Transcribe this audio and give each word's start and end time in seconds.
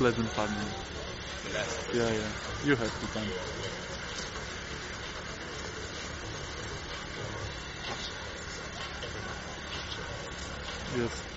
pleasant. 0.00 0.30
Yes. 1.52 1.78
Yeah, 1.92 2.10
yeah. 2.12 2.32
You 2.62 2.76
have 2.76 2.98
to 3.00 3.08
come. 3.08 3.32
Yes. 10.96 11.29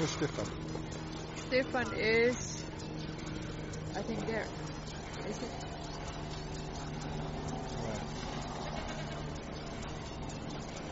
Where's 0.00 0.12
Stefan? 0.12 0.46
Stefan 1.46 1.92
is, 1.92 2.64
I 3.94 4.00
think 4.00 4.26
there. 4.26 4.48
Is 5.28 5.36
it? 5.42 5.50
Right. 7.84 8.00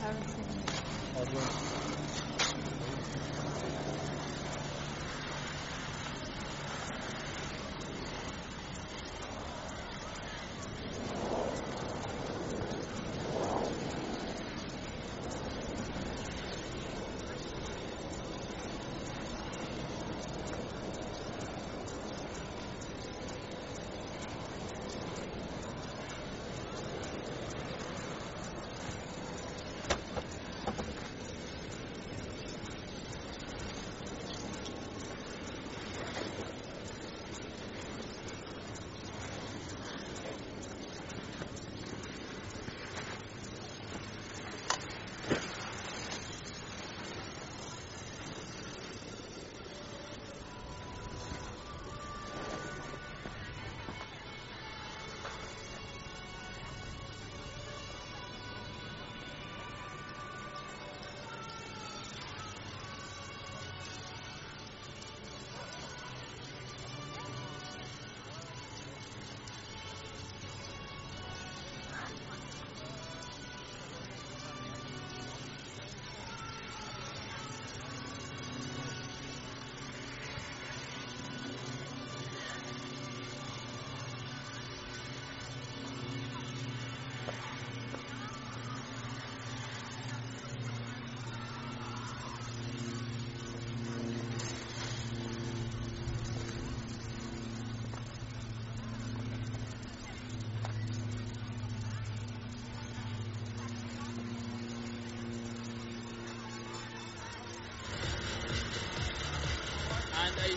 Haven't 0.03 0.29
seen 0.29 0.45
him. 0.45 2.28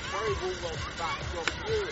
Very 0.10 0.34
warm 0.34 0.64
welcome 0.64 0.94
back 0.98 1.20
Ewan 1.34 1.88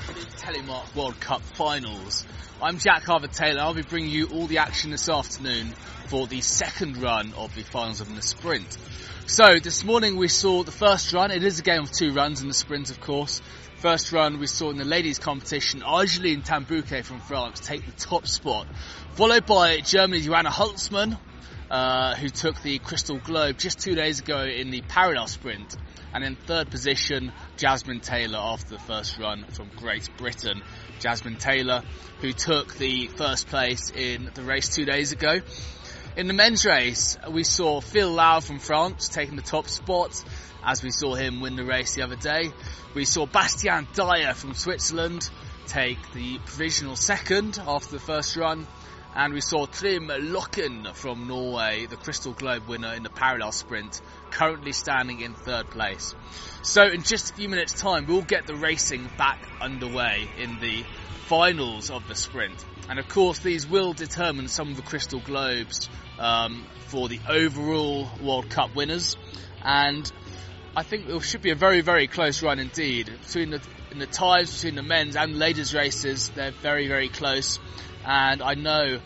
for 0.00 0.12
the 0.12 0.26
Telemark 0.36 0.94
World 0.94 1.20
Cup 1.20 1.42
finals. 1.42 2.24
I'm 2.62 2.78
Jack 2.78 3.02
Harvard 3.04 3.32
Taylor. 3.32 3.60
I'll 3.60 3.74
be 3.74 3.82
bringing 3.82 4.10
you 4.10 4.28
all 4.28 4.46
the 4.46 4.58
action 4.58 4.90
this 4.90 5.08
afternoon 5.08 5.74
for 6.06 6.26
the 6.26 6.40
second 6.40 6.96
run 7.02 7.32
of 7.36 7.54
the 7.54 7.62
finals 7.62 8.00
of 8.00 8.14
the 8.14 8.22
sprint. 8.22 8.78
So 9.26 9.58
this 9.58 9.84
morning 9.84 10.16
we 10.16 10.28
saw 10.28 10.62
the 10.62 10.72
first 10.72 11.12
run. 11.12 11.30
It 11.30 11.42
is 11.42 11.58
a 11.58 11.62
game 11.62 11.82
of 11.82 11.90
two 11.90 12.12
runs 12.12 12.40
in 12.40 12.48
the 12.48 12.54
sprint, 12.54 12.90
of 12.90 13.00
course. 13.00 13.42
First 13.78 14.12
run 14.12 14.38
we 14.38 14.46
saw 14.46 14.70
in 14.70 14.78
the 14.78 14.84
ladies' 14.84 15.18
competition, 15.18 15.82
Argeline 15.82 16.42
Tan-Bouquet 16.42 17.02
from 17.02 17.20
France 17.20 17.60
take 17.60 17.84
the 17.84 17.92
top 17.92 18.26
spot, 18.26 18.66
followed 19.12 19.44
by 19.44 19.80
Germany's 19.80 20.24
Johanna 20.24 20.50
Holzmann, 20.50 21.18
uh, 21.70 22.14
who 22.14 22.28
took 22.28 22.60
the 22.62 22.78
Crystal 22.78 23.18
Globe 23.18 23.58
just 23.58 23.78
two 23.80 23.94
days 23.94 24.20
ago 24.20 24.42
in 24.42 24.70
the 24.70 24.82
parallel 24.82 25.26
sprint. 25.26 25.76
And 26.14 26.24
in 26.24 26.36
third 26.36 26.70
position, 26.70 27.32
Jasmine 27.56 28.00
Taylor 28.00 28.38
after 28.38 28.70
the 28.70 28.78
first 28.78 29.18
run 29.18 29.44
from 29.52 29.70
Great 29.76 30.08
Britain. 30.16 30.62
Jasmine 31.00 31.36
Taylor, 31.36 31.82
who 32.20 32.32
took 32.32 32.74
the 32.76 33.08
first 33.08 33.48
place 33.48 33.90
in 33.90 34.30
the 34.34 34.42
race 34.42 34.74
two 34.74 34.84
days 34.84 35.12
ago. 35.12 35.40
In 36.16 36.28
the 36.28 36.32
men's 36.32 36.64
race, 36.64 37.18
we 37.30 37.44
saw 37.44 37.82
Phil 37.82 38.10
Lau 38.10 38.40
from 38.40 38.58
France 38.58 39.08
taking 39.08 39.36
the 39.36 39.42
top 39.42 39.68
spot, 39.68 40.24
as 40.64 40.82
we 40.82 40.90
saw 40.90 41.14
him 41.14 41.40
win 41.40 41.56
the 41.56 41.64
race 41.64 41.94
the 41.94 42.02
other 42.02 42.16
day. 42.16 42.50
We 42.94 43.04
saw 43.04 43.26
Bastien 43.26 43.86
Dayer 43.92 44.34
from 44.34 44.54
Switzerland 44.54 45.28
take 45.66 45.98
the 46.12 46.38
provisional 46.38 46.96
second 46.96 47.58
after 47.66 47.90
the 47.90 47.98
first 47.98 48.36
run. 48.36 48.66
And 49.16 49.32
we 49.32 49.40
saw 49.40 49.64
Trym 49.64 50.08
Løken 50.08 50.94
from 50.94 51.26
Norway, 51.26 51.86
the 51.86 51.96
Crystal 51.96 52.34
Globe 52.34 52.68
winner 52.68 52.92
in 52.92 53.02
the 53.02 53.08
parallel 53.08 53.50
sprint, 53.50 54.02
currently 54.30 54.72
standing 54.72 55.20
in 55.20 55.32
third 55.32 55.70
place. 55.70 56.14
So 56.60 56.82
in 56.82 57.02
just 57.02 57.30
a 57.30 57.34
few 57.34 57.48
minutes 57.48 57.72
time, 57.72 58.04
we'll 58.06 58.20
get 58.20 58.46
the 58.46 58.54
racing 58.54 59.08
back 59.16 59.42
underway 59.58 60.28
in 60.36 60.60
the 60.60 60.84
finals 61.28 61.90
of 61.90 62.06
the 62.08 62.14
sprint. 62.14 62.62
And 62.90 62.98
of 62.98 63.08
course, 63.08 63.38
these 63.38 63.66
will 63.66 63.94
determine 63.94 64.48
some 64.48 64.68
of 64.68 64.76
the 64.76 64.82
Crystal 64.82 65.20
Globes 65.20 65.88
um, 66.18 66.66
for 66.88 67.08
the 67.08 67.20
overall 67.26 68.10
World 68.22 68.50
Cup 68.50 68.76
winners. 68.76 69.16
And 69.64 70.12
I 70.76 70.82
think 70.82 71.08
it 71.08 71.20
should 71.22 71.40
be 71.40 71.52
a 71.52 71.56
very, 71.56 71.80
very 71.80 72.06
close 72.06 72.42
run 72.42 72.58
indeed. 72.58 73.10
Between 73.26 73.48
the, 73.48 73.62
in 73.92 73.98
the 73.98 74.06
ties 74.06 74.54
between 74.54 74.74
the 74.74 74.82
men's 74.82 75.16
and 75.16 75.38
ladies 75.38 75.72
races, 75.72 76.28
they're 76.34 76.50
very, 76.50 76.86
very 76.86 77.08
close. 77.08 77.58
And 78.06 78.40
I 78.40 78.54
know 78.54 79.00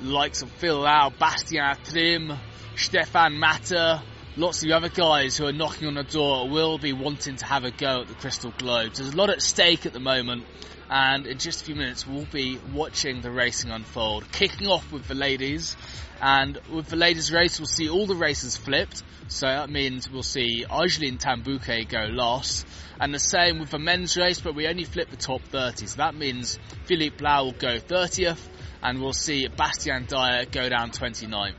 likes 0.00 0.42
of 0.42 0.50
Phil 0.50 0.80
Lau, 0.80 1.10
Bastien 1.16 1.76
Trym, 1.84 2.32
Stefan 2.74 3.38
Matter, 3.38 4.02
lots 4.36 4.62
of 4.62 4.68
the 4.68 4.74
other 4.74 4.88
guys 4.88 5.36
who 5.36 5.46
are 5.46 5.52
knocking 5.52 5.86
on 5.86 5.94
the 5.94 6.02
door 6.02 6.48
will 6.48 6.76
be 6.76 6.92
wanting 6.92 7.36
to 7.36 7.46
have 7.46 7.62
a 7.64 7.70
go 7.70 8.00
at 8.00 8.08
the 8.08 8.14
Crystal 8.14 8.52
Globes. 8.58 8.98
There's 8.98 9.12
a 9.12 9.16
lot 9.16 9.30
at 9.30 9.40
stake 9.42 9.86
at 9.86 9.92
the 9.92 10.00
moment, 10.00 10.44
and 10.92 11.26
in 11.26 11.38
just 11.38 11.62
a 11.62 11.64
few 11.64 11.74
minutes 11.74 12.06
we'll 12.06 12.26
be 12.26 12.58
watching 12.74 13.22
the 13.22 13.30
racing 13.30 13.70
unfold. 13.70 14.30
Kicking 14.30 14.66
off 14.66 14.92
with 14.92 15.08
the 15.08 15.14
ladies, 15.14 15.74
and 16.20 16.58
with 16.70 16.88
the 16.88 16.96
ladies 16.96 17.32
race 17.32 17.58
we'll 17.58 17.66
see 17.66 17.88
all 17.88 18.06
the 18.06 18.14
races 18.14 18.58
flipped, 18.58 19.02
so 19.26 19.46
that 19.46 19.70
means 19.70 20.10
we'll 20.10 20.22
see 20.22 20.66
Argeline 20.68 21.16
Tan-Bouquet 21.16 21.86
go 21.86 22.08
last, 22.10 22.66
and 23.00 23.14
the 23.14 23.18
same 23.18 23.58
with 23.58 23.70
the 23.70 23.78
men's 23.78 24.18
race, 24.18 24.38
but 24.42 24.54
we 24.54 24.68
only 24.68 24.84
flip 24.84 25.08
the 25.08 25.16
top 25.16 25.40
30, 25.44 25.86
so 25.86 25.96
that 25.96 26.14
means 26.14 26.58
Philippe 26.84 27.24
Lau 27.24 27.44
will 27.44 27.52
go 27.52 27.78
30th, 27.78 28.46
and 28.82 29.00
we'll 29.00 29.14
see 29.14 29.48
Bastien 29.48 30.04
Dayer 30.04 30.50
go 30.52 30.68
down 30.68 30.90
29th. 30.90 31.54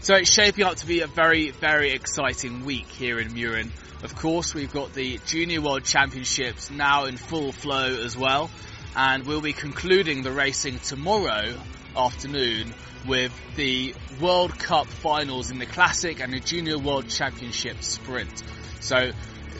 So 0.00 0.14
it's 0.14 0.32
shaping 0.32 0.64
up 0.64 0.76
to 0.76 0.86
be 0.86 1.02
a 1.02 1.06
very, 1.06 1.50
very 1.50 1.92
exciting 1.92 2.64
week 2.64 2.86
here 2.86 3.20
in 3.20 3.28
Mürren. 3.28 3.70
Of 4.02 4.16
course, 4.16 4.54
we've 4.54 4.72
got 4.72 4.94
the 4.94 5.20
Junior 5.26 5.60
World 5.60 5.84
Championships 5.84 6.70
now 6.70 7.04
in 7.04 7.18
full 7.18 7.52
flow 7.52 8.02
as 8.02 8.16
well, 8.16 8.50
and 8.96 9.26
we'll 9.26 9.42
be 9.42 9.52
concluding 9.52 10.22
the 10.22 10.32
racing 10.32 10.78
tomorrow 10.78 11.52
afternoon 11.94 12.72
with 13.06 13.32
the 13.56 13.94
World 14.18 14.58
Cup 14.58 14.86
finals 14.86 15.50
in 15.50 15.58
the 15.58 15.66
Classic 15.66 16.18
and 16.20 16.32
the 16.32 16.40
Junior 16.40 16.78
World 16.78 17.08
Championship 17.08 17.82
Sprint. 17.82 18.42
So 18.80 19.10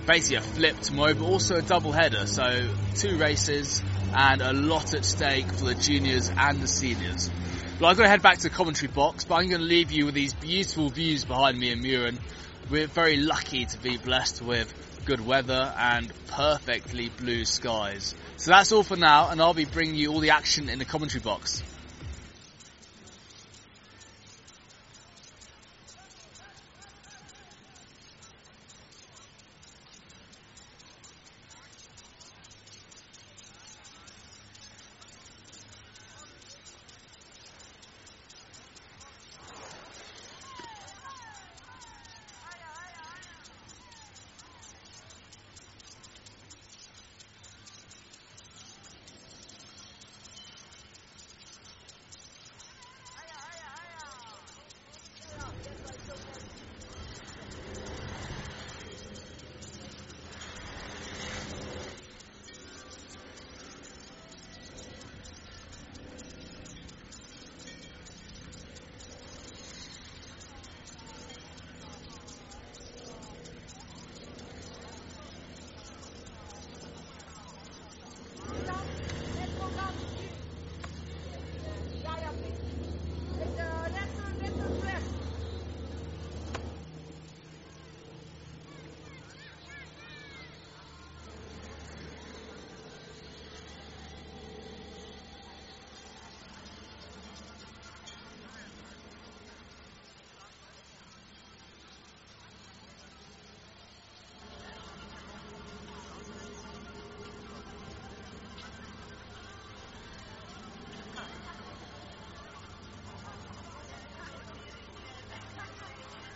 basically 0.06 0.36
a 0.36 0.40
flip 0.40 0.80
tomorrow, 0.80 1.12
but 1.12 1.24
also 1.24 1.56
a 1.56 1.62
double 1.62 1.92
header. 1.92 2.26
So 2.26 2.68
two 2.94 3.18
races 3.18 3.82
and 4.14 4.40
a 4.40 4.54
lot 4.54 4.94
at 4.94 5.04
stake 5.04 5.46
for 5.52 5.66
the 5.66 5.74
juniors 5.74 6.30
and 6.34 6.60
the 6.60 6.66
seniors. 6.66 7.30
Well, 7.78 7.90
I've 7.90 7.96
got 7.96 8.04
to 8.04 8.08
head 8.08 8.22
back 8.22 8.38
to 8.38 8.44
the 8.44 8.50
commentary 8.50 8.92
box, 8.92 9.24
but 9.24 9.36
I'm 9.36 9.48
going 9.48 9.60
to 9.60 9.66
leave 9.66 9.90
you 9.90 10.06
with 10.06 10.14
these 10.14 10.34
beautiful 10.34 10.88
views 10.88 11.24
behind 11.24 11.58
me 11.58 11.72
in 11.72 11.80
Mürren. 11.80 12.18
We're 12.70 12.86
very 12.86 13.16
lucky 13.16 13.64
to 13.64 13.78
be 13.78 13.96
blessed 13.96 14.42
with 14.42 14.72
good 15.04 15.26
weather 15.26 15.74
and 15.76 16.12
perfectly 16.28 17.08
blue 17.08 17.44
skies. 17.44 18.14
So 18.36 18.52
that's 18.52 18.70
all 18.70 18.84
for 18.84 18.94
now, 18.94 19.30
and 19.30 19.40
I'll 19.40 19.54
be 19.54 19.64
bringing 19.64 19.96
you 19.96 20.12
all 20.12 20.20
the 20.20 20.30
action 20.30 20.68
in 20.68 20.78
the 20.78 20.84
commentary 20.84 21.20
box. 21.20 21.64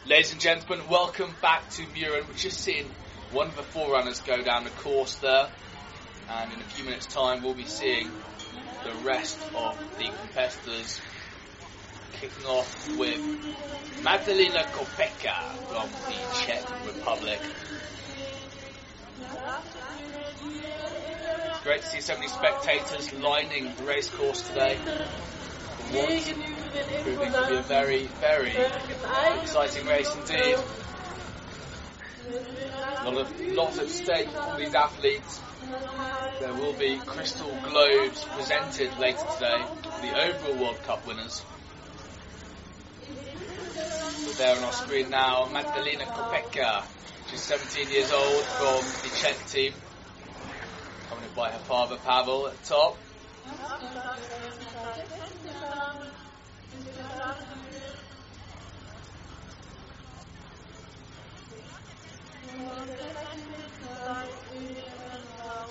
Ladies 0.07 0.33
and 0.33 0.41
gentlemen, 0.41 0.87
welcome 0.87 1.35
back 1.41 1.71
to 1.71 1.83
Mürren. 1.85 2.29
We've 2.29 2.37
just 2.37 2.61
seen 2.61 2.85
one 3.33 3.47
of 3.47 3.57
the 3.57 3.63
forerunners 3.63 4.21
go 4.21 4.43
down 4.43 4.65
the 4.65 4.71
course 4.71 5.15
there, 5.15 5.49
and 6.29 6.53
in 6.53 6.61
a 6.61 6.65
few 6.65 6.85
minutes' 6.85 7.07
time, 7.07 7.43
we'll 7.43 7.55
be 7.55 7.65
seeing 7.65 8.11
the 8.85 8.93
rest 9.03 9.39
of 9.55 9.79
the 9.97 10.05
competitors 10.05 11.01
kicking 12.21 12.45
off 12.45 12.99
with 12.99 13.19
Magdalena 14.05 14.65
Kopecka 14.65 15.33
from 15.71 15.89
the 15.89 16.19
Czech 16.35 16.63
Republic. 16.87 17.41
It's 21.49 21.65
great 21.65 21.81
to 21.81 21.87
see 21.87 22.03
so 22.03 22.15
many 22.17 22.29
spectators 22.29 23.11
lining 23.15 23.73
the 23.79 23.85
racecourse 23.85 24.47
today. 24.49 24.77
Proving 27.05 27.33
to 27.33 27.49
be 27.49 27.57
a 27.57 27.63
very, 27.63 28.07
very 28.21 28.53
exciting 29.43 29.87
race 29.87 30.15
indeed. 30.17 30.57
A 33.01 33.11
lot, 33.11 33.19
of, 33.19 33.79
at 33.79 33.89
stake 33.89 34.29
for 34.29 34.57
these 34.59 34.75
athletes. 34.75 35.41
There 36.41 36.55
will 36.55 36.73
be 36.73 36.99
crystal 37.05 37.55
globes 37.63 38.25
presented 38.25 38.99
later 38.99 39.25
today 39.35 39.63
for 39.83 40.01
the 40.01 40.25
overall 40.25 40.63
World 40.63 40.83
Cup 40.85 41.07
winners. 41.07 41.43
But 43.07 44.35
there 44.39 44.57
on 44.57 44.65
our 44.65 44.73
screen 44.73 45.11
now, 45.11 45.49
Magdalena 45.53 46.05
Kopecka. 46.05 46.85
She's 47.31 47.41
17 47.43 47.91
years 47.91 48.13
old 48.13 48.45
from 48.45 48.81
the 49.03 49.17
Czech 49.17 49.37
team. 49.47 49.73
accompanied 51.07 51.35
by 51.35 51.51
her 51.51 51.59
father 51.61 51.97
Pavel 51.97 52.49
at 52.49 52.61
the 52.63 52.67
top. 52.67 52.99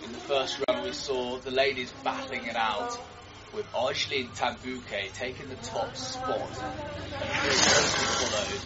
In 0.04 0.12
the 0.12 0.20
first 0.20 0.60
run, 0.68 0.84
we 0.84 0.92
saw 0.92 1.40
the 1.40 1.52
ladies 1.52 1.92
battling 2.04 2.46
it 2.46 2.56
out 2.56 2.92
with 3.54 3.66
Argeline 3.74 4.32
Tan-Bouquet 4.36 5.12
taking 5.14 5.48
the 5.48 5.56
top 5.56 5.96
spot 5.96 6.52
and 7.22 7.30
followed 8.20 8.62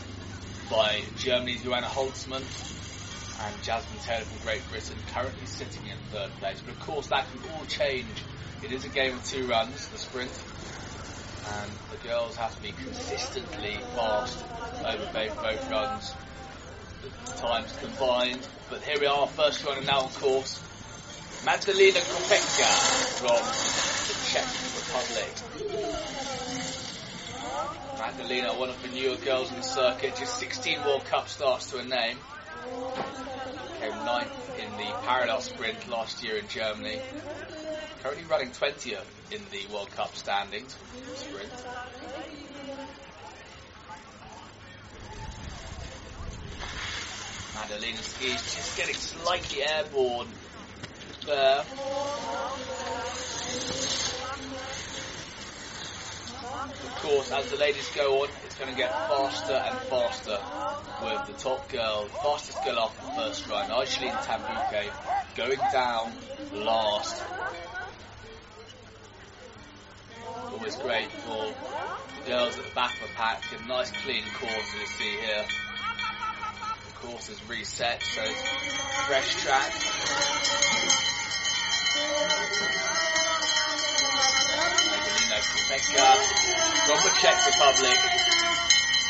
by 0.72 1.02
Germany's 1.18 1.64
Joanna 1.64 1.88
Holzmann 1.88 2.42
and 3.40 3.64
Jasmine 3.64 4.00
Taylor 4.00 4.26
from 4.26 4.40
Great 4.44 4.68
Britain 4.70 4.98
currently 5.14 5.46
sitting 5.46 5.86
in 5.86 5.98
third 6.12 6.32
place. 6.40 6.62
But 6.66 6.74
of 6.74 6.80
course 6.80 7.08
that 7.08 7.30
can 7.30 7.40
all 7.54 7.66
change. 7.66 8.24
It 8.64 8.74
is 8.74 8.86
a 8.86 8.90
game 8.90 9.14
of 9.14 9.24
two 9.24 9.48
runs, 9.48 9.88
the 9.90 9.98
sprint, 9.98 10.32
and 11.46 11.72
the 11.92 12.08
girls 12.08 12.36
have 12.38 12.56
to 12.56 12.62
be 12.64 12.72
consistently 12.72 13.76
fast 13.96 14.38
over 14.84 15.06
both 15.14 15.72
runs. 15.72 16.14
Times 17.38 17.72
combined. 17.80 18.48
But 18.70 18.82
here 18.84 19.00
we 19.00 19.06
are, 19.06 19.28
first 19.28 19.64
run 19.66 19.78
and 19.78 19.86
now 19.86 20.02
on 20.02 20.10
course. 20.12 20.62
Magdalena 21.46 22.00
Kopecka 22.00 22.68
from 23.20 23.44
the 24.08 24.16
Czech 24.26 24.48
Republic. 24.76 25.58
Magdalena, 28.00 28.54
one 28.60 28.70
of 28.70 28.82
the 28.82 28.90
newer 28.90 29.16
girls 29.18 29.52
in 29.52 29.58
the 29.58 29.64
circuit, 29.64 30.16
just 30.18 30.38
16 30.40 30.84
World 30.86 31.06
Cup 31.06 31.30
starts 31.30 31.72
to 31.72 31.78
her 31.78 31.84
name. 31.84 32.18
Came 33.80 34.06
ninth 34.06 34.60
in 34.60 34.78
the 34.78 34.92
parallel 35.04 35.42
sprint 35.42 35.88
last 35.90 36.24
year 36.24 36.38
in 36.38 36.48
Germany. 36.48 37.00
Currently 38.02 38.26
running 38.26 38.52
20th 38.52 39.06
in 39.32 39.42
the 39.52 39.74
World 39.74 39.92
Cup 39.92 40.16
standings 40.16 40.76
sprint. 41.16 41.50
Magdalena 47.60 47.98
skis 47.98 48.42
just 48.54 48.78
getting 48.78 48.94
slightly 48.94 49.64
airborne 49.64 50.28
there. 51.26 51.64
Of 56.84 56.96
course, 57.02 57.32
as 57.32 57.50
the 57.50 57.58
ladies 57.58 57.90
go 57.96 58.22
on, 58.22 58.30
it's 58.46 58.56
going 58.56 58.70
to 58.70 58.78
get 58.78 58.92
faster 59.08 59.54
and 59.54 59.76
faster 59.90 60.38
with 61.04 61.26
the 61.26 61.34
top 61.34 61.68
girl, 61.70 62.06
fastest 62.22 62.64
girl 62.64 62.78
off 62.80 62.96
the 62.96 63.22
first 63.22 63.48
run, 63.50 63.72
Argeline 63.72 64.14
Tan-Bouquet, 64.22 64.92
going 65.36 65.60
down 65.72 66.12
last. 66.54 67.24
Always 70.54 70.76
great 70.78 71.10
for 71.26 71.54
the 72.20 72.30
girls 72.30 72.58
at 72.58 72.66
the 72.66 72.76
back 72.76 72.94
of 73.02 73.08
the 73.08 73.14
pack, 73.16 73.44
nice 73.68 73.92
clean 74.04 74.24
course 74.40 74.54
as 74.54 74.80
you 74.80 74.88
see 74.88 75.18
here. 75.26 75.67
Course 77.02 77.30
is 77.30 77.40
reset, 77.48 78.02
so 78.02 78.24
fresh 79.06 79.36
track. 79.36 79.72
Magdalena 84.90 85.40
Kopecka 85.46 86.10
from 86.86 87.00
the 87.04 87.12
Czech 87.22 87.38
Republic. 87.46 88.00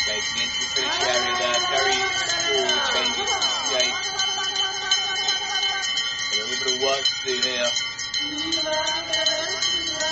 Skating 0.03 0.37
into 0.43 0.59
the 0.59 0.69
finish 0.75 0.99
area 1.01 1.33
there. 1.39 1.59
Very 1.71 1.99
small 2.27 2.75
changes 2.91 3.31
to 3.31 3.49
the. 3.71 3.87
A 6.33 6.35
little 6.35 6.57
bit 6.59 6.69
of 6.75 6.81
work 6.83 7.03
to 7.03 7.13
do 7.23 7.35
here. 7.47 9.06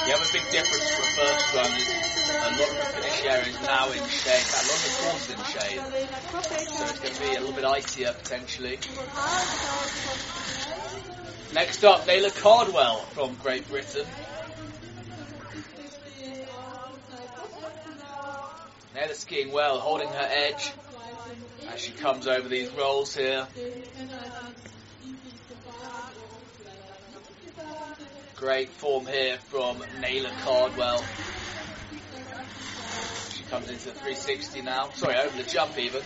The 0.05 0.13
other 0.13 0.25
big 0.31 0.43
difference 0.51 0.89
from 0.93 1.01
the 1.01 1.15
first 1.17 1.55
run 1.55 1.71
is 1.77 2.05
a 2.29 2.49
lot 2.61 2.69
of 2.69 2.77
the 2.77 2.85
finish 2.93 3.25
area 3.25 3.49
is 3.49 3.61
now 3.63 3.91
in 3.91 4.07
shade. 4.07 4.45
A 4.53 4.65
lot 4.69 4.77
of 4.77 4.91
the 4.93 5.33
in 5.33 5.41
shade. 5.49 5.81
So 6.69 6.83
it's 6.83 6.99
going 6.99 7.13
to 7.15 7.21
be 7.21 7.35
a 7.35 7.39
little 7.39 7.55
bit 7.55 7.65
icier 7.65 8.13
potentially. 8.13 8.77
Next 11.55 11.83
up, 11.83 12.05
Layla 12.05 12.39
Cardwell 12.39 12.97
from 13.13 13.35
Great 13.41 13.67
Britain. 13.67 14.05
Layla 18.95 19.15
skiing 19.15 19.51
well, 19.51 19.79
holding 19.79 20.09
her 20.09 20.29
edge 20.29 20.71
as 21.73 21.79
she 21.79 21.93
comes 21.93 22.27
over 22.27 22.47
these 22.47 22.69
rolls 22.71 23.15
here. 23.15 23.47
Great 28.37 28.69
form 28.69 29.05
here 29.05 29.37
from 29.47 29.81
Naylor 30.01 30.31
Cardwell. 30.43 31.01
She 33.29 33.43
comes 33.45 33.69
into 33.69 33.85
the 33.85 33.91
360 33.91 34.61
now. 34.61 34.89
Sorry, 34.89 35.15
over 35.15 35.37
the 35.41 35.49
jump 35.49 35.77
even. 35.79 36.01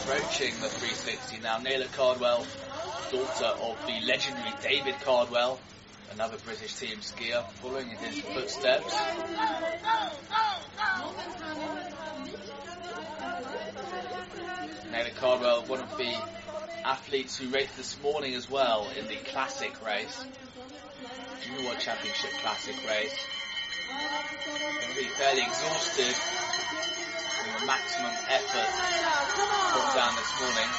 Approaching 0.00 0.54
the 0.60 0.68
360 0.68 1.38
now. 1.38 1.58
Naylor 1.58 1.86
Cardwell, 1.96 2.44
daughter 3.12 3.44
of 3.44 3.78
the 3.86 4.04
legendary 4.04 4.54
David 4.60 5.00
Cardwell, 5.02 5.60
another 6.10 6.36
British 6.44 6.74
team 6.74 6.96
skier, 6.98 7.44
following 7.62 7.90
in 7.90 7.96
his 7.98 8.18
footsteps. 8.18 8.92
Naylor 14.90 15.10
Cardwell, 15.14 15.62
one 15.68 15.78
of 15.80 15.96
the 15.96 16.12
athletes 16.84 17.36
who 17.36 17.48
raced 17.48 17.76
this 17.76 18.00
morning 18.02 18.34
as 18.34 18.50
well 18.50 18.90
in 18.98 19.06
the 19.06 19.16
classic 19.30 19.72
race. 19.84 20.24
Junior 21.42 21.66
World 21.66 21.80
Championship 21.80 22.30
classic 22.42 22.76
race. 22.86 23.14
Going 23.88 24.94
to 24.94 25.00
be 25.00 25.08
fairly 25.18 25.42
exhausted 25.42 26.14
from 26.14 27.60
the 27.60 27.66
maximum 27.66 28.12
effort 28.28 28.70
put 29.72 29.94
down 29.94 30.14
this 30.16 30.32
morning. 30.40 30.70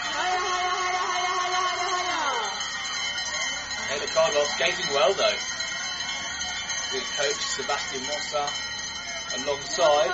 Taylor 3.88 4.12
Cardwell 4.14 4.46
skating 4.46 4.90
well 4.94 5.14
though. 5.14 5.38
With 6.94 7.08
coach 7.18 7.42
Sebastian 7.58 8.02
Mossa 8.02 8.46
alongside. 9.36 10.12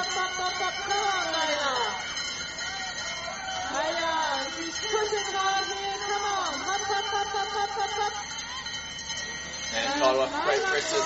And 9.75 10.01
Cardwell 10.01 10.27
from 10.27 10.43
Great 10.43 10.59
Britain 10.59 11.03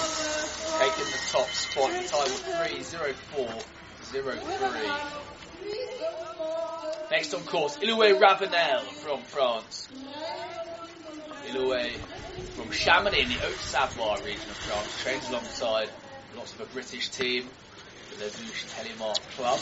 taking 0.79 1.05
the 1.05 1.19
top 1.29 1.47
spot, 1.49 1.91
time 2.07 2.31
of 2.31 2.41
3.04.03. 4.11 7.11
Next 7.11 7.33
on 7.35 7.43
course, 7.43 7.77
Iloué 7.77 8.19
Ravenel 8.19 8.81
from 9.03 9.21
France. 9.23 9.87
Iloué 11.45 11.91
from 12.55 12.71
Chamonix 12.71 13.21
in 13.21 13.29
the 13.29 13.35
Haute-Savoie 13.35 14.17
region 14.25 14.49
of 14.49 14.57
France, 14.57 15.03
trains 15.03 15.29
alongside 15.29 15.89
lots 16.35 16.55
of 16.55 16.61
a 16.61 16.65
British 16.65 17.09
team, 17.09 17.47
the 18.17 18.25
Les 18.25 18.35
Houches 18.35 18.65
Telemark 18.73 19.21
Club. 19.35 19.59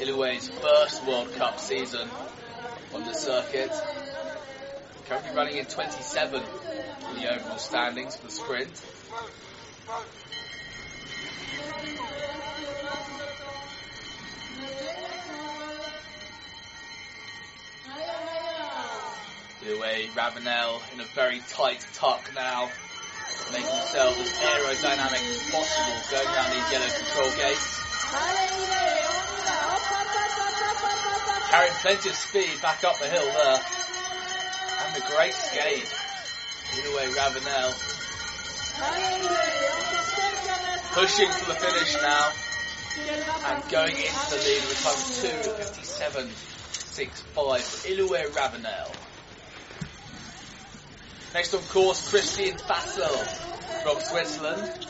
Iloué's 0.00 0.48
first 0.48 1.06
World 1.06 1.30
Cup 1.34 1.60
season 1.60 2.08
on 2.94 3.04
the 3.04 3.12
circuit. 3.12 3.70
Currently 5.06 5.36
running 5.36 5.56
in 5.58 5.66
27 5.66 6.42
in 6.42 7.20
the 7.20 7.34
overall 7.34 7.58
standings 7.58 8.16
for 8.16 8.26
the 8.26 8.32
sprint. 8.32 8.70
Iloué 19.62 20.16
Ravenel 20.16 20.80
in 20.94 21.00
a 21.00 21.04
very 21.14 21.42
tight 21.50 21.86
tuck 21.92 22.22
now, 22.34 22.70
making 23.52 23.68
himself 23.68 24.18
as 24.18 24.32
aerodynamic 24.32 25.30
as 25.30 25.50
possible 25.50 26.10
going 26.10 26.34
down 26.34 26.50
these 26.52 26.72
yellow 26.72 26.88
control 26.88 27.30
gates. 27.36 27.89
Carrying 31.50 31.74
plenty 31.82 32.08
of 32.08 32.14
speed 32.14 32.60
back 32.62 32.82
up 32.84 32.98
the 32.98 33.06
hill 33.06 33.24
there. 33.24 33.60
And 34.80 34.96
a 34.96 35.00
great 35.14 35.34
skate. 35.34 35.86
Iloué 36.74 37.14
Ravenel. 37.16 37.74
Pushing 40.92 41.30
for 41.30 41.46
the 41.46 41.54
finish 41.54 41.94
now. 42.02 42.32
And 43.46 43.62
going 43.70 43.96
into 43.96 44.30
the 44.30 44.36
lead 44.36 44.62
with 44.66 44.82
time 44.82 44.98
2.57.65 46.16 47.60
for 47.62 47.88
Iloué 47.88 48.34
Ravenel. 48.34 48.90
Next 51.34 51.54
on 51.54 51.62
course, 51.62 52.10
Christine 52.10 52.56
Fassel 52.58 53.24
from 53.84 54.00
Switzerland. 54.00 54.86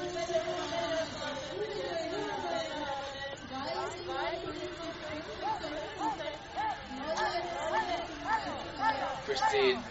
Christine 9.40 9.82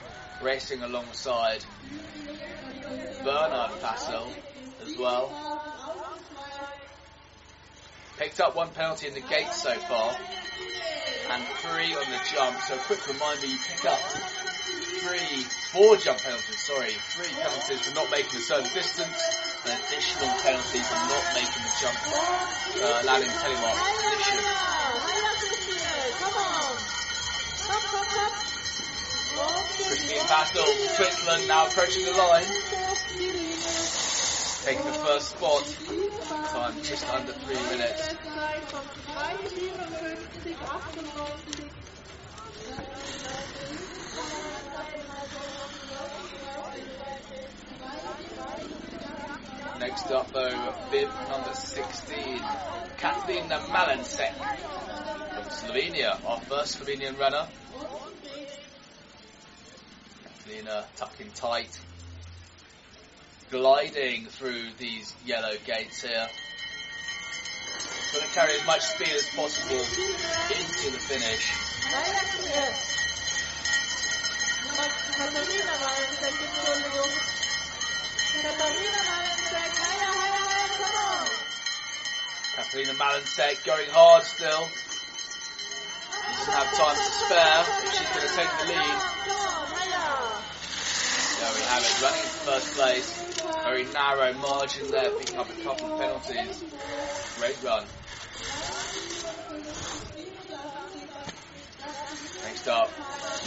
racing 0.41 0.81
alongside 0.83 1.63
Bernard 3.23 3.71
Fassel 3.81 4.31
as 4.83 4.95
well. 4.97 5.33
Picked 8.17 8.39
up 8.39 8.55
one 8.55 8.69
penalty 8.69 9.07
in 9.07 9.13
the 9.13 9.21
gate 9.21 9.51
so 9.51 9.73
far, 9.79 10.15
and 11.31 11.43
three 11.63 11.95
on 11.95 12.09
the 12.09 12.19
jump. 12.31 12.61
So 12.61 12.75
a 12.75 12.79
quick 12.79 13.05
reminder, 13.07 13.47
you 13.47 13.57
pick 13.57 13.85
up 13.85 13.99
three, 15.01 15.43
four 15.71 15.95
jump 15.97 16.19
penalties, 16.19 16.59
sorry, 16.67 16.91
three 17.17 17.33
penalties 17.41 17.81
for 17.87 17.95
not 17.95 18.11
making 18.11 18.37
a 18.37 18.41
certain 18.41 18.71
distance, 18.73 19.17
an 19.65 19.71
additional 19.71 20.29
penalty 20.43 20.79
for 20.79 20.99
not 21.09 21.25
making 21.33 21.63
the 21.63 21.73
jump, 21.81 21.97
uh, 22.83 23.03
landing 23.05 23.29
telemark 23.29 23.75
position. 23.75 24.59
Christine 29.39 30.27
Battle, 30.27 30.65
Switzerland 30.65 31.47
now 31.47 31.67
approaching 31.67 32.05
the 32.05 32.11
line. 32.11 32.45
Taking 34.65 34.85
the 34.85 34.93
first 34.99 35.29
spot. 35.29 35.63
Time 36.51 36.75
just 36.83 37.09
under 37.09 37.31
three 37.31 37.55
minutes. 37.71 38.15
Next 49.79 50.11
up 50.11 50.31
though, 50.33 50.73
bib 50.91 51.09
number 51.29 51.53
16, 51.53 52.41
Kathleen 52.97 53.43
Malensek 53.43 54.33
from 54.33 55.45
Slovenia, 55.45 56.19
our 56.25 56.41
first 56.41 56.79
Slovenian 56.79 57.17
runner. 57.17 57.47
Kathleen 60.49 60.83
tucking 60.97 61.31
tight, 61.35 61.79
gliding 63.51 64.25
through 64.25 64.63
these 64.79 65.13
yellow 65.23 65.53
gates 65.63 66.01
here. 66.01 66.27
Going 68.13 68.25
to 68.25 68.33
carry 68.33 68.53
as 68.53 68.65
much 68.65 68.81
speed 68.81 69.13
as 69.13 69.29
possible 69.35 69.77
into 69.77 70.89
the 70.89 70.97
finish. 71.05 71.53
Katarina 82.55 82.93
Malensek 82.93 83.63
going 83.65 83.89
hard 83.91 84.23
still. 84.23 84.67
She 84.67 86.33
Doesn't 86.33 86.53
have 86.53 86.73
time 86.75 86.95
to 86.95 87.01
spare, 87.01 87.65
but 87.67 87.93
she's 87.93 88.09
going 88.09 88.27
to 88.27 88.35
take 88.35 88.49
the 88.57 88.73
lead. 88.73 89.38
There 91.39 91.53
we 91.53 91.61
have 91.61 91.81
it, 91.81 92.01
running 92.03 92.19
into 92.19 92.39
first 92.43 92.75
place. 92.75 93.07
Very 93.63 93.85
narrow 93.93 94.33
margin 94.33 94.91
there, 94.91 95.09
picking 95.11 95.37
up 95.37 95.49
a 95.49 95.63
couple 95.63 95.93
of 95.93 95.99
penalties. 95.99 96.63
Great 97.37 97.63
run. 97.63 97.85
Next 102.43 102.67
up, 102.67 102.91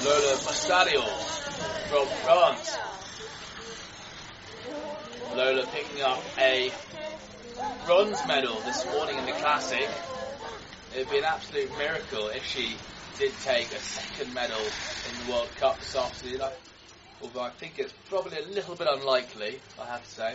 Lola 0.04 0.36
Mustadio 0.38 1.04
from 1.90 2.06
France. 2.24 2.76
Lola 5.36 5.66
picking 5.66 6.02
up 6.02 6.22
a 6.38 6.72
bronze 7.84 8.26
medal 8.26 8.58
this 8.60 8.86
morning 8.86 9.18
in 9.18 9.26
the 9.26 9.32
Classic. 9.32 9.88
It'd 10.94 11.10
be 11.10 11.18
an 11.18 11.24
absolute 11.24 11.76
miracle 11.76 12.28
if 12.28 12.46
she 12.46 12.76
did 13.18 13.32
take 13.44 13.70
a 13.72 13.78
second 13.78 14.32
medal 14.32 14.60
in 14.60 15.26
the 15.26 15.32
World 15.32 15.50
Cup 15.56 15.78
this 15.78 15.94
afternoon. 15.94 16.40
Although 17.22 17.40
I 17.40 17.50
think 17.50 17.78
it's 17.78 17.92
probably 18.08 18.38
a 18.38 18.46
little 18.46 18.74
bit 18.74 18.88
unlikely, 18.90 19.60
I 19.80 19.86
have 19.86 20.04
to 20.04 20.10
say. 20.10 20.34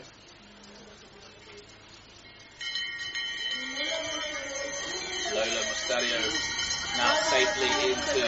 Lola 5.36 5.62
Mustadio 5.68 6.58
now 6.98 7.14
safely 7.24 7.70
into 7.90 8.24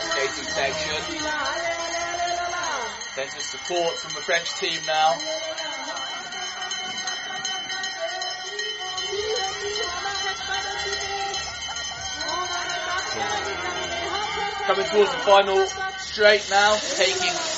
skating 0.00 0.48
section. 0.50 1.68
Of 3.18 3.42
support 3.42 3.94
from 3.94 4.14
the 4.14 4.20
French 4.20 4.48
team 4.60 4.80
now. 4.86 5.18
Coming 14.66 14.86
towards 14.86 15.10
the 15.10 15.18
final 15.18 15.66
straight 15.98 16.46
now, 16.48 16.76
taking 16.76 17.57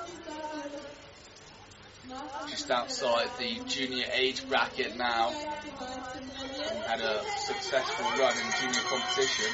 Just 2.49 2.69
outside 2.71 3.29
the 3.39 3.59
junior 3.67 4.05
age 4.13 4.47
bracket 4.49 4.97
now. 4.97 5.29
And 5.29 6.79
had 6.83 7.01
a 7.01 7.23
successful 7.45 8.05
run 8.19 8.37
in 8.37 8.51
junior 8.59 8.81
competition. 8.81 9.51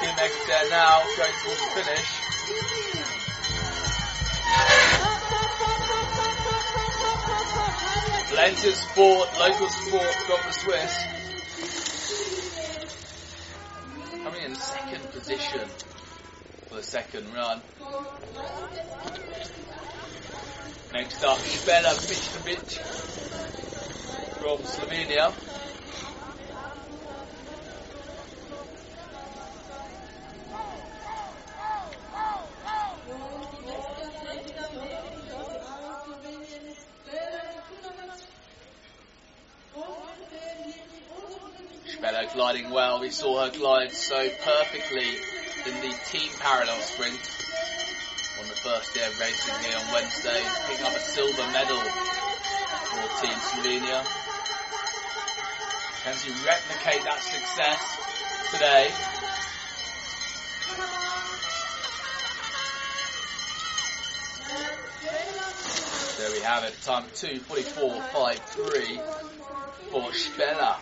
Kim 0.00 0.16
Egerter 0.16 0.70
now 0.70 1.02
going 1.16 1.32
towards 1.42 1.60
the 1.60 1.82
finish. 1.82 2.24
Of 8.64 8.74
support, 8.74 9.28
local 9.38 9.68
support 9.68 10.14
from 10.26 10.40
the 10.46 10.52
Swiss. 10.52 11.13
Position 15.24 15.68
for 16.68 16.76
the 16.76 16.82
second 16.82 17.32
run. 17.32 17.62
Next 20.92 21.24
up, 21.24 21.38
Spela 21.38 21.94
Mitrovic 21.96 22.76
from 24.38 24.58
Slovenia. 24.58 25.32
We 43.04 43.10
saw 43.10 43.44
her 43.44 43.50
glide 43.50 43.92
so 43.92 44.30
perfectly 44.30 45.18
in 45.66 45.74
the 45.82 45.94
team 46.06 46.30
parallel 46.40 46.80
sprint 46.80 47.20
on 48.40 48.48
the 48.48 48.54
first 48.54 48.94
day 48.94 49.06
of 49.06 49.20
racing 49.20 49.54
here 49.62 49.76
on 49.76 49.92
Wednesday, 49.92 50.42
picking 50.66 50.86
up 50.86 50.96
a 50.96 51.00
silver 51.00 51.46
medal 51.52 51.82
for 51.82 53.04
Team 53.20 53.36
Slovenia. 53.36 54.06
Can 56.02 56.16
she 56.16 56.30
replicate 56.46 57.04
that 57.04 57.20
success 57.20 57.76
today? 58.52 58.90
There 66.16 66.32
we 66.32 66.40
have 66.40 66.64
it, 66.64 66.80
time 66.80 67.04
2.44.53 67.12 68.98
for 69.90 70.10
Spela. 70.12 70.78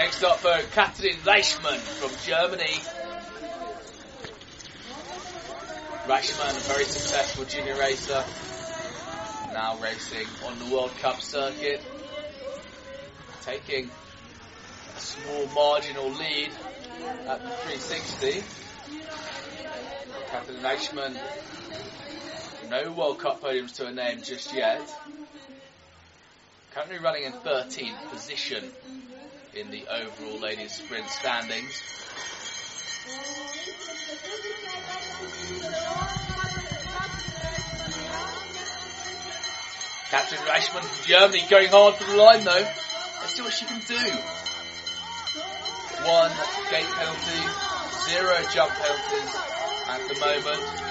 Next 0.00 0.24
up 0.24 0.38
for 0.38 0.58
Katrin 0.72 1.16
Reichmann 1.26 1.76
from 1.76 2.10
Germany. 2.24 2.80
Reichmann, 6.06 6.56
a 6.56 6.72
very 6.72 6.84
successful 6.84 7.44
junior 7.44 7.76
racer, 7.76 8.24
now 9.52 9.76
racing 9.82 10.26
on 10.46 10.58
the 10.58 10.74
World 10.74 10.90
Cup 11.02 11.20
circuit, 11.20 11.82
taking 13.42 13.90
a 14.96 15.00
small 15.00 15.46
marginal 15.48 16.08
lead 16.08 16.50
at 17.28 17.42
the 17.42 17.50
360. 17.50 18.42
Katrin 20.30 20.62
Reichmann, 20.62 21.14
no 22.70 22.90
World 22.92 23.18
Cup 23.18 23.42
podiums 23.42 23.74
to 23.74 23.84
her 23.84 23.92
name 23.92 24.22
just 24.22 24.54
yet. 24.54 24.80
Currently 26.70 27.00
running 27.00 27.24
in 27.24 27.32
13th 27.32 28.10
position 28.10 28.64
in 29.54 29.70
the 29.70 29.84
overall 29.88 30.38
ladies 30.38 30.72
sprint 30.72 31.08
standings. 31.08 31.82
Katrin 40.10 40.40
Reichmann 40.40 40.82
from 40.82 41.06
Germany 41.06 41.42
going 41.48 41.68
hard 41.68 41.94
for 41.96 42.04
the 42.04 42.16
line 42.16 42.44
though. 42.44 42.52
Let's 42.52 43.36
see 43.36 43.42
what 43.42 43.52
she 43.52 43.64
can 43.64 43.80
do. 43.80 43.94
One 46.06 46.32
gate 46.70 46.90
penalty, 46.94 47.42
zero 48.08 48.36
jump 48.54 48.72
penalties 48.72 49.34
at 49.88 50.08
the 50.08 50.14
moment. 50.20 50.89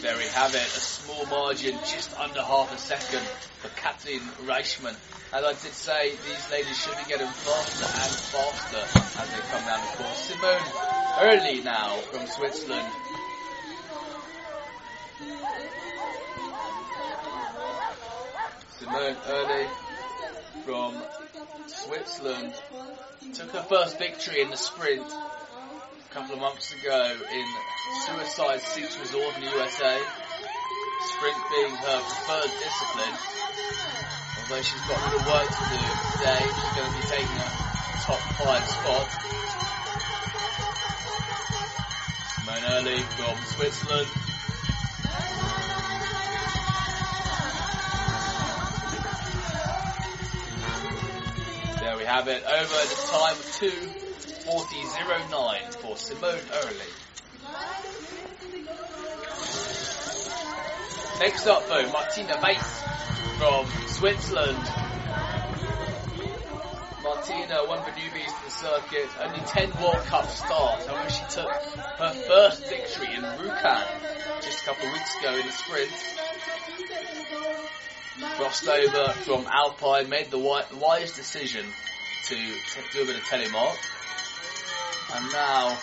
There 0.00 0.16
we 0.16 0.26
have 0.26 0.54
it, 0.54 0.62
a 0.62 0.80
small 0.80 1.26
margin, 1.26 1.76
just 1.84 2.16
under 2.16 2.40
half 2.40 2.72
a 2.72 2.78
second 2.78 3.26
for 3.58 3.68
Katrin 3.80 4.20
Reichmann. 4.46 4.94
As 5.32 5.44
I 5.44 5.50
did 5.50 5.74
say, 5.74 6.10
these 6.10 6.50
ladies 6.52 6.78
should 6.78 6.96
be 6.98 7.04
getting 7.08 7.26
faster 7.26 7.84
and 7.84 8.12
faster 8.30 9.20
as 9.20 9.28
they 9.32 9.40
come 9.50 9.64
down 9.66 9.80
the 9.80 9.96
course. 9.96 10.18
Simone 10.28 10.62
Oehrli 11.18 11.64
now 11.64 11.96
from 11.96 12.26
Switzerland. 12.28 12.92
Simone 18.78 19.16
Oehrli 19.26 19.66
from 20.64 21.02
Switzerland 21.66 22.54
took 23.34 23.50
her 23.50 23.62
first 23.62 23.98
victory 23.98 24.42
in 24.42 24.50
the 24.50 24.56
sprint 24.56 25.12
a 26.10 26.14
couple 26.14 26.34
of 26.34 26.40
months 26.40 26.72
ago 26.72 27.16
in 27.32 27.46
Suicide 28.06 28.60
Six 28.60 28.98
Resort 28.98 29.36
in 29.36 29.44
the 29.44 29.50
USA. 29.50 30.00
Sprint 31.04 31.36
being 31.50 31.74
her 31.74 32.00
preferred 32.00 32.50
discipline. 32.64 33.16
Although 34.40 34.62
she's 34.62 34.80
got 34.88 34.96
a 34.96 35.04
little 35.04 35.26
work 35.28 35.48
to 35.48 35.64
do 35.68 35.80
today, 36.16 36.40
she's 36.40 36.72
going 36.76 36.88
to 36.88 36.96
be 36.96 37.06
taking 37.12 37.36
a 37.36 37.50
top 38.00 38.20
five 38.40 38.64
spot. 38.64 39.08
Simone 42.36 42.64
Oehrli 42.72 43.00
from 43.16 43.36
Switzerland. 43.44 44.08
There 51.80 51.96
we 51.96 52.04
have 52.04 52.28
it. 52.28 52.42
Over 52.44 52.74
the 52.88 53.08
time 53.10 53.36
of 53.36 54.07
2.40.09 54.48 55.74
for 55.74 55.96
Simone 55.98 56.38
Oehrli. 56.38 56.88
Next 61.20 61.46
up 61.46 61.68
though, 61.68 61.92
Martina 61.92 62.38
Weiss 62.42 62.82
from 63.36 63.66
Switzerland. 63.88 64.56
Martina, 67.02 67.66
one 67.66 67.78
of 67.78 67.84
the 67.84 67.90
newbies 67.90 68.26
to 68.26 68.44
the 68.46 68.50
circuit, 68.50 69.08
only 69.20 69.40
10 69.40 69.82
World 69.82 70.06
Cup 70.06 70.26
starts. 70.30 70.86
However, 70.86 71.10
she 71.10 71.24
took 71.28 71.50
her 71.50 72.14
first 72.26 72.66
victory 72.66 73.14
in 73.16 73.22
Rjukan 73.22 73.84
just 74.40 74.62
a 74.62 74.64
couple 74.64 74.86
of 74.86 74.92
weeks 74.94 75.18
ago 75.18 75.34
in 75.34 75.44
the 75.44 75.52
sprint. 75.52 75.92
Crossed 78.36 78.66
over 78.66 79.12
from 79.24 79.46
Alpine, 79.46 80.08
made 80.08 80.30
the 80.30 80.38
wise 80.38 81.12
decision 81.12 81.66
to 82.28 82.34
do 82.94 83.02
a 83.02 83.04
bit 83.04 83.16
of 83.16 83.22
telemark. 83.24 83.76
And 85.10 85.32
now, 85.32 85.78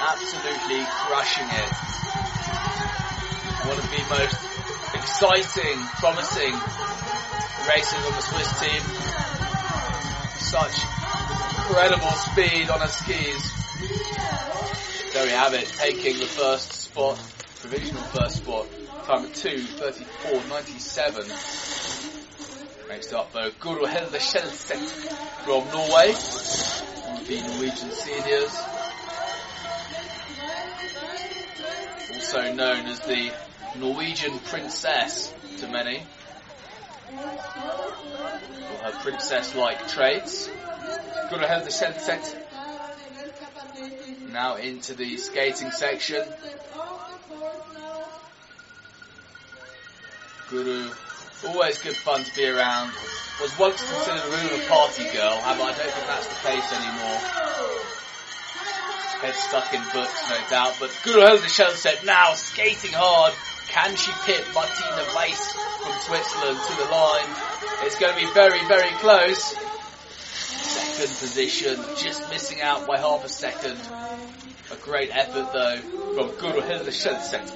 absolutely 0.00 0.82
crushing 0.86 1.50
it. 1.50 1.68
One 3.68 3.78
of 3.78 3.90
the 3.90 4.02
most 4.08 4.38
exciting, 4.94 5.78
promising 6.00 6.54
races 7.68 8.06
on 8.06 8.14
the 8.14 8.22
Swiss 8.22 8.60
team. 8.60 8.80
Such 10.38 10.80
incredible 11.58 12.12
speed 12.12 12.70
on 12.70 12.80
her 12.80 12.88
skis. 12.88 13.52
There 15.12 15.24
we 15.24 15.30
have 15.30 15.52
it, 15.52 15.66
taking 15.76 16.18
the 16.18 16.26
first 16.26 16.72
spot, 16.72 17.18
provisional 17.60 18.02
first 18.04 18.36
spot, 18.36 18.66
time 19.04 19.24
at 19.24 19.32
2.34.97. 19.32 21.28
Next 22.88 23.12
up 23.12 23.30
though, 23.34 23.50
Guru 23.60 23.84
Helde 23.84 24.18
from 25.44 25.70
Norway, 25.70 26.14
the 27.28 27.42
Norwegian 27.42 27.90
seniors. 27.90 28.58
Also 32.14 32.54
known 32.54 32.86
as 32.86 33.00
the 33.00 33.30
Norwegian 33.78 34.38
Princess 34.38 35.34
to 35.58 35.68
many. 35.68 36.02
For 37.06 38.84
her 38.84 38.92
princess-like 39.02 39.88
traits. 39.88 40.48
Guru 41.28 41.46
Helde 41.46 41.68
Skjelset 41.68 42.34
now 44.32 44.56
into 44.56 44.94
the 44.94 45.18
skating 45.18 45.70
section. 45.70 46.26
Guru, 50.48 50.90
always 51.44 51.78
good 51.78 51.96
fun 51.96 52.24
to 52.24 52.34
be 52.34 52.46
around. 52.46 52.92
Was 53.40 53.56
once 53.58 53.78
considered 53.78 54.22
a 54.22 54.30
real 54.30 54.66
party 54.66 55.04
girl, 55.14 55.38
however 55.40 55.62
I 55.62 55.74
don't 55.76 55.90
think 55.90 56.06
that's 56.06 56.26
the 56.26 56.40
case 56.48 56.72
anymore. 56.72 57.18
Head 59.22 59.34
stuck 59.34 59.74
in 59.74 59.82
books, 59.92 60.30
no 60.30 60.38
doubt, 60.50 60.76
but 60.80 60.90
Guru 61.04 61.20
Hilda 61.20 61.42
Skjelset 61.42 62.04
now 62.04 62.34
skating 62.34 62.92
hard. 62.92 63.34
Can 63.68 63.94
she 63.96 64.12
pit 64.24 64.44
Martina 64.54 65.04
Weiss 65.14 65.52
from 65.52 65.92
Switzerland 66.06 66.58
to 66.58 66.76
the 66.76 66.90
line? 66.90 67.30
It's 67.82 67.98
going 67.98 68.14
to 68.14 68.18
be 68.18 68.32
very, 68.32 68.64
very 68.66 68.90
close. 68.98 69.54
Second 70.32 71.14
position, 71.18 71.76
just 71.96 72.28
missing 72.30 72.60
out 72.60 72.86
by 72.86 72.98
half 72.98 73.24
a 73.24 73.28
second. 73.28 73.78
A 74.70 74.76
great 74.76 75.14
effort 75.14 75.52
though 75.52 75.78
from 76.14 76.36
Guru 76.38 76.60
Hilda 76.60 76.90
Skjelset. 76.90 77.46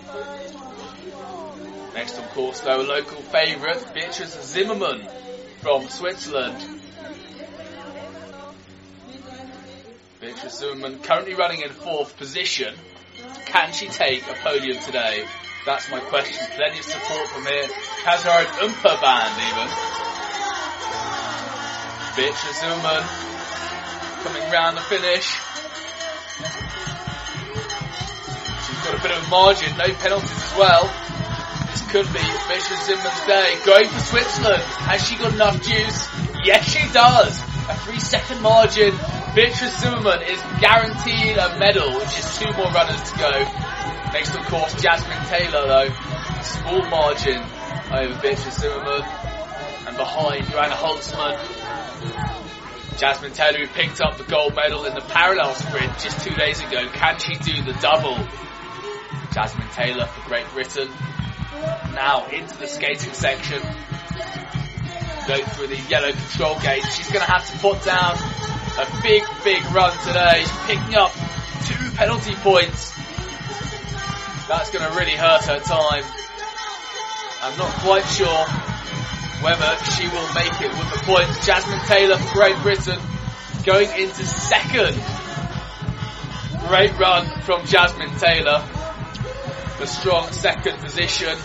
Next 1.94 2.18
of 2.18 2.28
course 2.30 2.60
though, 2.60 2.80
local 2.80 3.20
favourite, 3.20 3.92
Beatrice 3.94 4.40
Zimmermann 4.42 5.06
from 5.60 5.88
Switzerland. 5.88 6.56
Beatrice 10.20 10.58
Zimmermann 10.58 11.00
currently 11.00 11.34
running 11.34 11.60
in 11.60 11.70
fourth 11.70 12.16
position. 12.16 12.74
Can 13.46 13.72
she 13.72 13.88
take 13.88 14.26
a 14.28 14.34
podium 14.34 14.78
today? 14.82 15.26
That's 15.66 15.90
my 15.90 16.00
question. 16.00 16.46
Plenty 16.56 16.78
of 16.78 16.84
support 16.84 17.28
from 17.28 17.44
here. 17.44 17.68
Has 18.04 18.22
her 18.22 18.30
own 18.30 18.46
Umpa 18.70 19.00
band 19.00 19.34
even. 19.50 19.68
Beatrice 22.16 22.60
Zimmermann 22.60 23.04
coming 24.22 24.50
round 24.50 24.76
the 24.76 24.80
finish. 24.82 25.26
She's 28.66 28.84
got 28.84 28.98
a 28.98 29.02
bit 29.02 29.10
of 29.10 29.26
a 29.26 29.28
margin, 29.28 29.76
no 29.76 29.92
penalties 29.94 30.30
as 30.30 30.54
well. 30.56 31.01
Could 31.92 32.06
be 32.06 32.24
Beatrice 32.48 32.86
Zimmermann's 32.86 33.26
day. 33.26 33.54
Going 33.66 33.86
for 33.86 34.00
Switzerland. 34.00 34.62
Has 34.88 35.06
she 35.06 35.14
got 35.18 35.34
enough 35.34 35.60
juice? 35.60 36.08
Yes, 36.42 36.64
she 36.64 36.80
does. 36.90 37.38
A 37.68 37.76
three 37.84 38.00
second 38.00 38.40
margin. 38.40 38.96
Beatrice 39.34 39.76
Zimmermann 39.78 40.22
is 40.22 40.40
guaranteed 40.58 41.36
a 41.36 41.58
medal, 41.58 41.92
which 41.92 42.16
is 42.16 42.38
two 42.38 42.50
more 42.56 42.72
runners 42.72 42.96
to 43.12 43.18
go. 43.18 43.30
Next, 44.08 44.34
of 44.34 44.40
course, 44.46 44.72
Jasmine 44.80 45.20
Taylor, 45.28 45.68
though. 45.68 45.92
Small 46.40 46.80
margin 46.88 47.44
over 47.92 48.18
Beatrice 48.22 48.56
Zimmermann. 48.56 49.04
And 49.84 49.94
behind, 49.94 50.48
Joanna 50.48 50.72
Holzmann. 50.72 51.36
Jasmine 52.96 53.34
Taylor, 53.34 53.58
who 53.58 53.66
picked 53.66 54.00
up 54.00 54.16
the 54.16 54.24
gold 54.24 54.54
medal 54.56 54.86
in 54.86 54.94
the 54.94 55.04
parallel 55.12 55.52
sprint 55.56 55.92
just 55.98 56.26
two 56.26 56.34
days 56.36 56.58
ago. 56.60 56.88
Can 56.88 57.18
she 57.18 57.34
do 57.34 57.62
the 57.70 57.76
double? 57.82 58.16
Jasmine 59.34 59.68
Taylor 59.74 60.06
for 60.06 60.26
Great 60.26 60.48
Britain. 60.54 60.88
Now 61.94 62.26
into 62.26 62.56
the 62.58 62.66
skating 62.66 63.12
section. 63.12 63.60
Go 65.28 65.44
through 65.44 65.68
the 65.68 65.80
yellow 65.88 66.12
control 66.12 66.58
gate. 66.60 66.82
She's 66.96 67.10
going 67.10 67.24
to 67.24 67.30
have 67.30 67.48
to 67.50 67.58
put 67.58 67.84
down 67.84 68.16
a 68.78 69.02
big, 69.02 69.22
big 69.44 69.64
run 69.72 69.96
today. 70.06 70.40
She's 70.40 70.66
picking 70.66 70.94
up 70.94 71.12
two 71.66 71.90
penalty 71.96 72.34
points. 72.36 72.92
That's 74.48 74.70
going 74.70 74.90
to 74.90 74.98
really 74.98 75.16
hurt 75.16 75.42
her 75.44 75.60
time. 75.60 76.04
I'm 77.42 77.58
not 77.58 77.70
quite 77.80 78.04
sure 78.04 78.46
whether 79.42 79.76
she 79.96 80.06
will 80.08 80.32
make 80.34 80.60
it 80.60 80.70
with 80.70 80.92
the 80.92 81.00
points. 81.04 81.46
Jasmine 81.46 81.80
Taylor 81.86 82.16
for 82.16 82.34
Great 82.34 82.56
Britain 82.62 83.00
going 83.64 83.88
into 84.00 84.24
second. 84.24 84.94
Great 86.68 86.96
run 86.98 87.26
from 87.42 87.64
Jasmine 87.66 88.16
Taylor. 88.18 88.64
The 89.82 89.88
strong 89.88 90.30
second 90.30 90.78
position. 90.78 91.36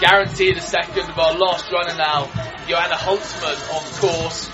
Guaranteed 0.00 0.56
a 0.56 0.62
second 0.62 1.10
of 1.10 1.18
our 1.18 1.34
last 1.34 1.70
runner 1.70 1.94
now. 1.94 2.24
Joanna 2.66 2.94
Holzmann 2.94 3.58
on 3.70 3.84
course. 4.00 4.48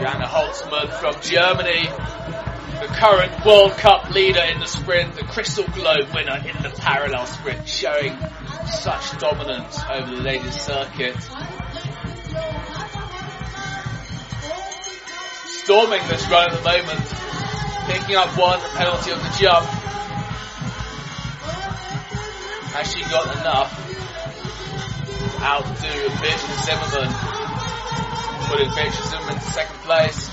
Joanna 0.00 0.26
Holzmann 0.26 0.90
from 0.98 1.22
Germany. 1.22 1.84
The 2.80 2.92
current 2.96 3.46
World 3.46 3.78
Cup 3.78 4.10
leader 4.10 4.42
in 4.42 4.58
the 4.58 4.66
sprint, 4.66 5.14
the 5.14 5.22
Crystal 5.22 5.68
Globe 5.68 6.12
winner 6.12 6.38
in 6.38 6.62
the 6.64 6.74
parallel 6.76 7.26
sprint, 7.26 7.68
showing 7.68 8.18
such 8.66 9.20
dominance 9.20 9.78
over 9.88 10.16
the 10.16 10.20
ladies 10.20 10.60
circuit. 10.60 11.16
Storming 15.66 16.06
this 16.06 16.22
run 16.30 16.48
at 16.48 16.54
the 16.54 16.62
moment, 16.62 17.02
picking 17.90 18.14
up 18.14 18.30
one 18.38 18.60
penalty 18.78 19.10
on 19.10 19.18
the 19.18 19.34
jump. 19.36 19.66
Has 22.70 22.86
she 22.94 23.02
got 23.10 23.26
enough 23.34 23.74
Out 25.42 25.66
to 25.66 25.72
outdo 25.74 26.08
Beatrice 26.22 26.62
Zimmermann? 26.62 27.10
Putting 28.46 28.70
Beatrice 28.76 29.10
Zimmermann 29.10 29.34
to 29.34 29.50
second 29.50 29.78
place. 29.82 30.30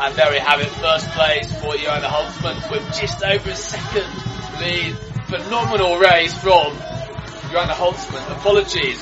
And 0.00 0.16
there 0.16 0.32
we 0.32 0.38
have 0.38 0.60
it, 0.62 0.70
first 0.80 1.10
place 1.10 1.52
for 1.60 1.76
Joanna 1.76 2.08
Holzmann 2.08 2.70
with 2.70 2.86
just 2.98 3.22
over 3.22 3.50
a 3.50 3.54
second 3.54 4.08
lead. 4.64 4.96
Phenomenal 5.28 5.98
race 5.98 6.32
from 6.38 6.72
Joanna 7.52 7.74
Holzmann. 7.74 8.32
Apologies, 8.40 8.96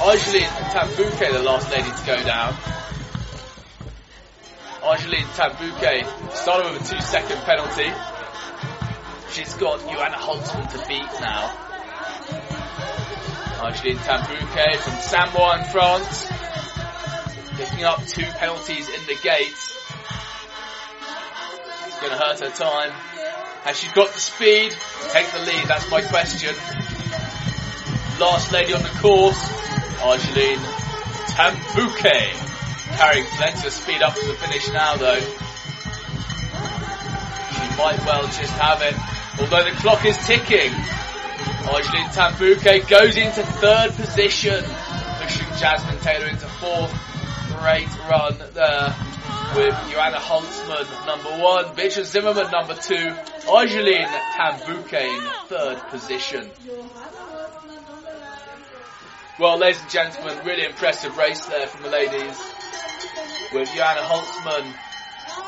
Argeline 0.00 0.54
Tan-Bouquet, 0.70 1.32
the 1.32 1.42
last 1.42 1.68
lady 1.68 1.90
to 1.90 2.06
go 2.06 2.22
down. 2.22 2.54
Argeline 4.82 5.26
Tan-Bouquet 5.34 6.04
started 6.32 6.72
with 6.72 6.90
a 6.90 6.94
two 6.94 7.00
second 7.02 7.36
penalty. 7.42 7.92
She's 9.30 9.54
got 9.54 9.80
Joanna 9.80 10.16
Holzmann 10.16 10.70
to 10.72 10.78
beat 10.88 11.20
now. 11.20 11.52
Argeline 13.60 13.98
Tan-Bouquet 13.98 14.76
from 14.78 14.94
Samoa 15.00 15.58
in 15.58 15.64
France, 15.64 16.26
picking 17.56 17.84
up 17.84 18.04
two 18.06 18.24
penalties 18.24 18.88
in 18.88 19.06
the 19.06 19.16
gates. 19.22 19.76
It's 21.86 22.00
going 22.00 22.12
to 22.12 22.18
hurt 22.18 22.40
her 22.40 22.50
time. 22.50 22.90
Has 23.64 23.78
she 23.78 23.92
got 23.92 24.10
the 24.10 24.18
speed 24.18 24.72
take 25.10 25.30
the 25.30 25.40
lead? 25.40 25.68
That's 25.68 25.90
my 25.90 26.00
question. 26.00 26.54
Last 28.18 28.50
lady 28.50 28.72
on 28.72 28.82
the 28.82 28.88
course, 28.88 29.38
Argeline 30.00 30.64
Tan-Bouquet. 31.36 32.49
Carrying 32.96 33.26
plenty 33.36 33.66
of 33.66 33.72
speed 33.72 34.02
up 34.02 34.14
to 34.14 34.26
the 34.26 34.34
finish 34.34 34.68
now 34.68 34.96
though. 34.96 35.20
She 37.54 37.76
might 37.76 37.98
well 38.06 38.24
just 38.24 38.52
have 38.52 38.82
it. 38.82 38.94
Although 39.40 39.64
the 39.64 39.76
clock 39.76 40.04
is 40.04 40.18
ticking. 40.26 40.72
Argeline 41.68 42.10
Tan-Bouquet 42.12 42.80
goes 42.80 43.16
into 43.16 43.42
third 43.42 43.92
position, 43.92 44.64
pushing 45.20 45.46
Jasmine 45.58 45.98
Taylor 46.00 46.26
into 46.26 46.46
fourth. 46.46 46.92
Great 47.60 47.88
run 48.08 48.36
there 48.54 48.94
with 49.54 49.74
Joanna 49.90 50.18
Holzmann 50.18 51.06
number 51.06 51.30
one, 51.42 51.74
Beatrice 51.74 52.10
Zimmermann 52.10 52.50
number 52.50 52.74
two, 52.74 53.14
Argeline 53.48 54.08
Tan-Bouquet 54.36 55.14
in 55.14 55.22
third 55.48 55.78
position. 55.90 56.50
Well, 59.38 59.58
ladies 59.58 59.80
and 59.80 59.90
gentlemen, 59.90 60.38
really 60.44 60.64
impressive 60.64 61.16
race 61.16 61.44
there 61.46 61.66
from 61.66 61.82
the 61.82 61.90
ladies 61.90 62.38
with 63.52 63.68
Joanna 63.74 64.00
Holzmann 64.00 64.74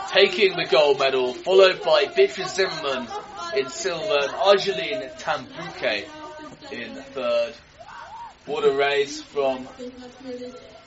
taking 0.08 0.56
the 0.56 0.66
gold 0.66 0.98
medal, 0.98 1.34
followed 1.34 1.82
by 1.82 2.06
Beatrice 2.06 2.54
Zimmermann 2.54 3.08
in 3.56 3.68
silver 3.68 4.18
and 4.22 4.32
Argeline 4.34 5.10
Tan-Bouquet 5.18 6.06
in 6.70 6.94
third. 6.94 7.54
What 8.46 8.64
a 8.64 8.72
race 8.72 9.22
from 9.22 9.68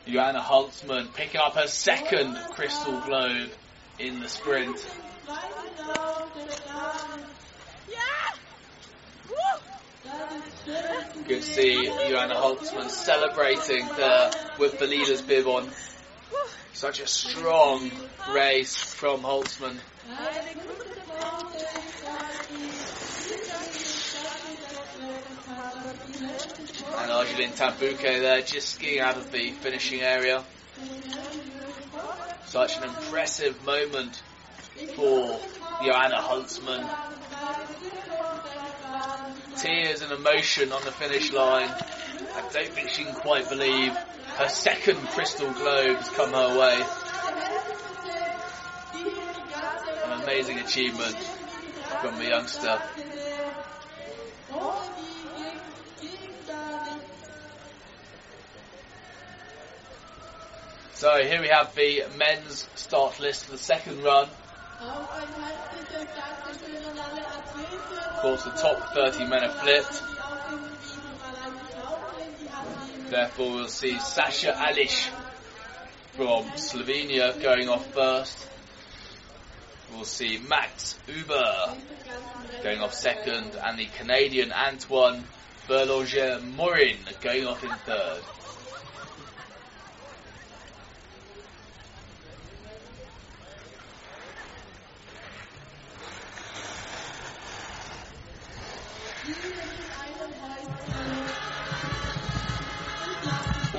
Joanna 0.08 0.42
Holzmann 0.42 1.14
picking 1.14 1.40
up 1.40 1.56
her 1.56 1.68
second 1.68 2.36
Crystal 2.52 3.00
Globe 3.02 3.52
in 3.98 4.20
the 4.20 4.28
sprint. 4.28 4.86
Good 11.28 11.42
to 11.42 11.42
see 11.42 11.86
Joanna 11.86 12.36
Holzmann 12.36 12.90
celebrating 12.90 13.88
there 13.96 14.32
with 14.60 14.78
the 14.80 14.88
leader's 14.88 15.22
bib 15.22 15.48
on. 15.48 15.70
Such 16.74 17.00
a 17.00 17.08
strong 17.08 17.92
race 18.32 18.76
from 18.76 19.22
Holzmann. 19.22 19.80
And 26.98 27.12
Argeline 27.12 27.52
Tan-Bouquet 27.54 28.20
there 28.20 28.42
just 28.42 28.76
skiing 28.76 29.00
out 29.00 29.18
of 29.18 29.32
the 29.32 29.52
finishing 29.52 30.02
area. 30.02 30.44
Such 32.46 32.78
an 32.78 32.84
impressive 32.84 33.64
moment 33.66 34.22
for 34.96 35.40
Joanna 35.84 36.22
Holzmann. 36.22 36.88
Tears 39.58 40.02
and 40.02 40.12
emotion 40.12 40.72
on 40.72 40.84
the 40.84 40.92
finish 40.92 41.32
line. 41.32 41.70
I 41.70 42.44
don't 42.52 42.70
think 42.70 42.90
she 42.90 43.04
can 43.04 43.14
quite 43.14 43.50
believe 43.50 43.94
her 44.38 44.50
second 44.50 44.98
Crystal 44.98 45.52
Globe 45.54 45.98
has 45.98 46.10
come 46.10 46.32
her 46.32 46.60
way. 46.60 46.84
An 50.04 50.22
amazing 50.24 50.60
achievement 50.60 51.16
from 52.02 52.18
the 52.18 52.26
youngster. 52.26 52.80
So 60.94 61.24
here 61.24 61.42
we 61.42 61.48
have 61.50 61.76
the 61.76 62.04
men's 62.18 62.68
start 62.76 63.20
list 63.20 63.46
for 63.46 63.52
the 63.52 63.58
second 63.58 64.04
run. 64.04 64.28
Of 64.82 65.08
course, 68.22 68.44
the 68.44 68.52
top 68.52 68.94
30 68.94 69.26
men 69.28 69.44
are 69.44 69.50
flipped. 69.50 70.04
Therefore, 73.10 73.52
we'll 73.52 73.68
see 73.68 74.00
Sasha 74.00 74.52
Alish 74.52 75.10
from 76.14 76.46
Slovenia 76.56 77.42
going 77.42 77.70
off 77.70 77.86
first. 77.94 78.48
We'll 79.94 80.04
see 80.04 80.40
Max 80.40 80.98
Uber 81.08 81.78
going 82.64 82.82
off 82.82 82.94
second, 82.94 83.56
and 83.64 83.80
the 83.80 83.86
Canadian 83.86 84.52
Antoine 84.52 85.24
Berlonger 85.68 86.42
Morin 86.56 86.98
going 87.22 87.46
off 87.46 87.64
in 87.64 87.70
third. 87.70 88.22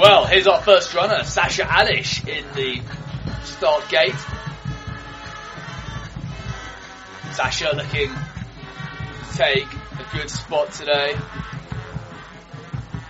Well, 0.06 0.24
here's 0.24 0.46
our 0.46 0.60
first 0.60 0.94
runner, 0.94 1.24
Sasha 1.24 1.64
Alish 1.64 2.28
in 2.28 2.44
the 2.54 2.80
start 3.42 3.88
gate. 3.88 4.14
Sasha 7.32 7.74
looking 7.74 8.10
to 8.10 9.36
take 9.36 9.66
a 9.66 10.16
good 10.16 10.30
spot 10.30 10.70
today, 10.70 11.16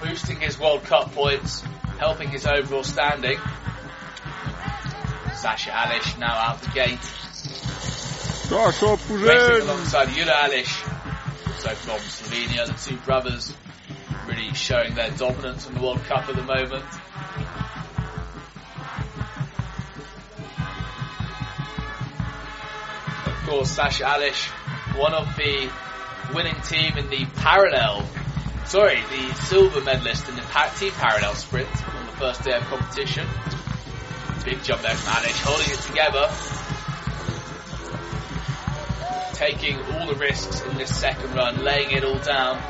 boosting 0.03 0.41
his 0.41 0.59
World 0.59 0.85
Cup 0.85 1.13
points, 1.13 1.61
helping 1.99 2.31
his 2.31 2.47
overall 2.47 2.83
standing. 2.83 3.39
Sasha 5.35 5.73
Alish 5.73 6.19
now 6.19 6.33
out 6.33 6.63
the 6.63 6.71
gate. 6.71 7.03
Sasha 8.49 8.97
Racing 9.11 9.69
alongside 9.69 10.17
Yura 10.17 10.33
Alish, 10.33 10.83
also 11.47 11.75
from 11.75 11.99
Slovenia, 11.99 12.67
the 12.67 12.91
two 12.91 12.97
brothers 13.05 13.53
really 14.27 14.53
showing 14.55 14.95
their 14.95 15.11
dominance 15.11 15.67
in 15.67 15.75
the 15.75 15.81
World 15.81 16.03
Cup 16.05 16.29
at 16.29 16.37
the 16.37 16.43
moment. 16.43 16.85
Of 23.27 23.49
course, 23.49 23.71
Sasha 23.71 24.05
Alish, 24.05 24.47
one 24.97 25.15
of 25.15 25.37
the 25.37 25.71
winning 26.35 26.61
team 26.63 26.97
in 26.97 27.09
the 27.11 27.27
parallel, 27.37 28.09
sorry, 28.65 29.01
the 29.01 29.35
silver 29.35 29.81
medalist 29.83 30.29
in 30.29 30.35
the 30.35 30.43
team 30.77 30.93
parallel 30.93 31.35
sprint 31.35 31.69
on 31.95 32.07
the 32.07 32.13
first 32.13 32.43
day 32.43 32.53
of 32.53 32.63
competition. 32.65 33.27
Big 34.45 34.63
jump 34.63 34.83
there 34.83 34.95
from 34.95 35.13
Alish, 35.15 35.41
holding 35.45 35.73
it 35.73 35.81
together. 35.81 36.31
Taking 39.35 39.77
all 39.95 40.07
the 40.07 40.15
risks 40.15 40.63
in 40.63 40.77
this 40.79 40.97
second 40.97 41.35
run, 41.35 41.63
laying 41.63 41.91
it 41.91 42.05
all 42.05 42.19
down. 42.19 42.61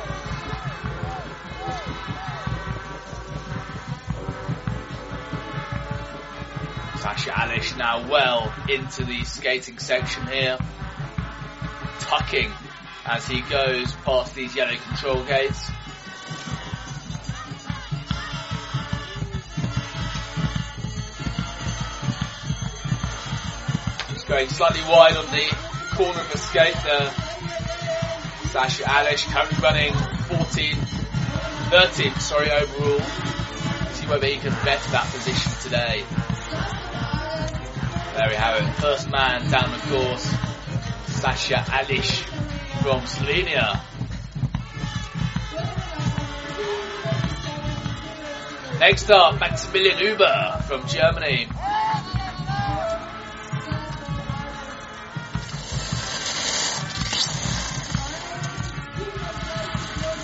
Sasha 7.06 7.30
Alish 7.30 7.78
now 7.78 8.10
well 8.10 8.52
into 8.68 9.04
the 9.04 9.22
skating 9.22 9.78
section 9.78 10.26
here, 10.26 10.58
tucking 12.00 12.50
as 13.04 13.24
he 13.28 13.42
goes 13.42 13.92
past 14.04 14.34
these 14.34 14.56
yellow 14.56 14.74
control 14.74 15.22
gates. 15.22 15.70
He's 24.10 24.24
going 24.24 24.48
slightly 24.48 24.80
wide 24.90 25.16
on 25.16 25.26
the 25.26 25.56
corner 25.94 26.18
of 26.18 26.34
escape 26.34 26.74
there. 26.82 27.12
Sasha 28.50 28.82
Alish 28.82 29.32
currently 29.32 29.58
running 29.62 29.92
14, 29.94 30.74
13, 31.70 32.14
sorry, 32.16 32.50
overall. 32.50 32.98
See 33.92 34.06
whether 34.08 34.26
he 34.26 34.38
can 34.38 34.50
better 34.64 34.90
that 34.90 35.08
position 35.12 35.52
today. 35.62 36.04
There 38.16 38.30
we 38.30 38.34
have 38.34 38.62
it. 38.62 38.72
First 38.80 39.10
man 39.10 39.50
down 39.50 39.70
the 39.72 39.78
course. 39.88 40.24
Sasha 41.20 41.56
Alish 41.56 42.22
from 42.80 43.02
Slovenia. 43.02 43.78
Next 48.80 49.10
up, 49.10 49.38
Maximilian 49.38 49.98
Uber 49.98 50.64
from 50.66 50.88
Germany. 50.88 51.46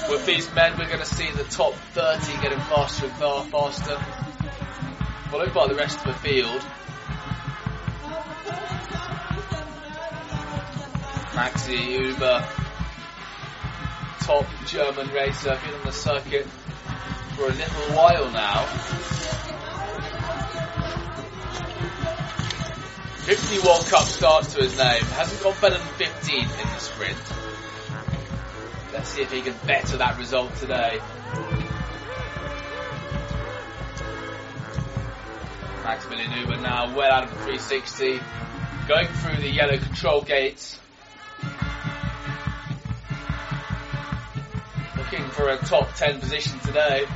With 0.09 0.25
these 0.25 0.55
men, 0.55 0.79
we're 0.79 0.87
going 0.87 1.01
to 1.01 1.05
see 1.05 1.31
the 1.33 1.45
top 1.45 1.75
30 1.75 2.41
getting 2.41 2.59
faster 2.59 3.05
and 3.05 3.51
faster, 3.51 3.99
followed 5.31 5.53
by 5.53 5.67
the 5.67 5.75
rest 5.75 5.99
of 5.99 6.05
the 6.05 6.15
field. 6.15 6.65
Maxi 11.33 11.99
Uber, 11.99 12.45
top 14.21 14.47
German 14.67 15.09
racer, 15.15 15.59
been 15.65 15.75
on 15.75 15.87
the 15.87 15.93
circuit 15.93 16.47
for 17.37 17.45
a 17.45 17.53
little 17.53 17.97
while 17.97 18.31
now. 18.31 18.67
50 23.23 23.67
World 23.67 23.87
Cup 23.87 24.03
starts 24.03 24.53
to 24.55 24.63
his 24.63 24.77
name. 24.77 25.03
Hasn't 25.05 25.43
gone 25.43 25.55
better 25.61 25.79
than 25.79 25.87
15 25.95 26.41
in 26.41 26.49
the 26.49 26.79
sprint. 26.79 27.17
Let's 28.93 29.09
see 29.09 29.23
if 29.23 29.33
he 29.33 29.41
can 29.41 29.55
better 29.67 29.97
that 29.97 30.19
result 30.19 30.55
today. 30.57 30.99
Maximilian 35.83 36.33
Uber 36.41 36.59
now 36.59 36.95
well 36.95 37.11
out 37.11 37.25
of 37.25 37.31
the 37.31 37.37
360. 37.37 38.21
Going 38.87 39.07
through 39.07 39.37
the 39.37 39.51
yellow 39.51 39.79
control 39.79 40.21
gates. 40.21 40.79
Looking 44.97 45.25
for 45.31 45.49
a 45.49 45.59
top 45.59 45.95
10 45.95 46.21
position 46.21 46.59
today. 46.61 47.07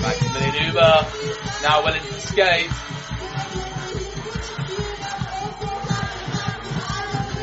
Maximilian 0.00 0.66
Uber 0.66 1.06
now 1.62 1.84
well 1.84 1.94
into 1.94 2.12
the 2.12 2.20
skate. 2.20 2.70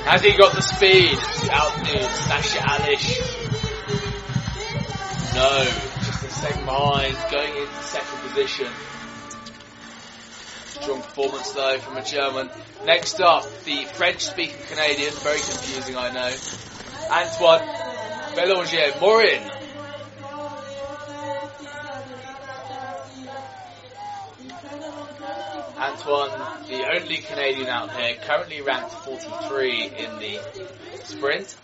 Has 0.10 0.23
he 0.23 0.36
got 0.36 0.56
the 0.56 0.62
speed 0.62 1.17
to 1.41 1.52
outdo 1.54 1.99
Sasha 1.99 2.60
Alish? 2.60 3.19
No, 5.36 5.63
just 6.04 6.23
a 6.23 6.30
second 6.32 6.65
behind, 6.65 7.15
going 7.32 7.56
into 7.56 7.84
second 7.84 8.19
position. 8.28 8.67
Strong 10.81 11.01
performance 11.01 11.51
though 11.51 11.77
from 11.79 11.97
a 11.97 12.03
German. 12.03 12.49
Next 12.85 13.19
up, 13.19 13.43
the 13.65 13.85
French 13.85 14.21
speaking 14.21 14.55
Canadian, 14.69 15.11
very 15.15 15.39
confusing 15.39 15.97
I 15.97 16.11
know. 16.11 16.33
Antoine 17.11 17.79
Belanger 18.35 18.99
Morin. 19.01 19.41
Antoine, 25.77 26.29
the 26.67 26.87
only 26.93 27.17
Canadian 27.17 27.67
out 27.67 27.91
here, 27.95 28.15
currently 28.21 28.61
ranked 28.61 28.91
43 28.91 29.83
in 29.83 30.19
the 30.19 30.39
sprint. 31.03 31.55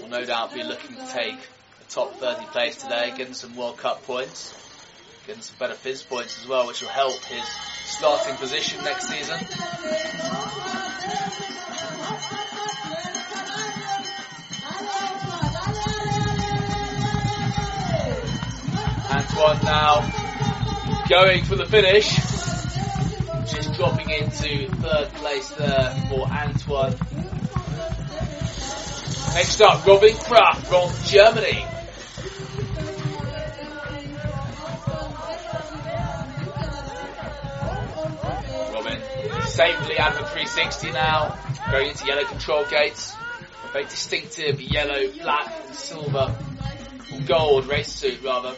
Will 0.00 0.08
no 0.08 0.24
doubt 0.24 0.54
be 0.54 0.62
looking 0.62 0.96
to 0.96 1.06
take 1.12 1.34
a 1.36 1.90
top 1.90 2.14
30 2.14 2.46
place 2.46 2.76
today, 2.76 3.12
getting 3.16 3.34
some 3.34 3.56
World 3.56 3.78
Cup 3.78 4.04
points, 4.04 4.54
getting 5.26 5.42
some 5.42 5.56
better 5.58 5.74
FIS 5.74 6.02
points 6.02 6.40
as 6.40 6.48
well, 6.48 6.66
which 6.66 6.80
will 6.80 6.88
help 6.88 7.22
his 7.24 7.44
starting 7.84 8.36
position 8.36 8.82
next 8.82 9.08
season. 9.08 9.38
Antoine 19.10 19.64
now 19.64 20.22
going 21.08 21.44
for 21.44 21.56
the 21.56 21.66
finish. 21.66 22.14
Just 23.50 23.74
dropping 23.74 24.10
into 24.10 24.68
third 24.76 25.08
place 25.14 25.48
there 25.50 25.94
for 26.08 26.26
Antoine. 26.28 26.94
Next 29.34 29.60
up, 29.60 29.86
Robin 29.86 30.14
Kraft 30.14 30.66
from 30.66 30.90
Germany. 31.06 31.66
Safely 39.52 39.98
out 39.98 40.12
of 40.12 40.20
the 40.20 40.24
360 40.28 40.92
now, 40.92 41.38
going 41.70 41.90
into 41.90 42.06
yellow 42.06 42.24
control 42.24 42.64
gates. 42.70 43.14
A 43.68 43.72
very 43.72 43.84
distinctive 43.84 44.58
yellow, 44.62 45.12
black 45.20 45.52
and 45.66 45.74
silver, 45.74 46.34
gold 47.26 47.66
race 47.66 47.92
suit 47.92 48.22
rather. 48.22 48.56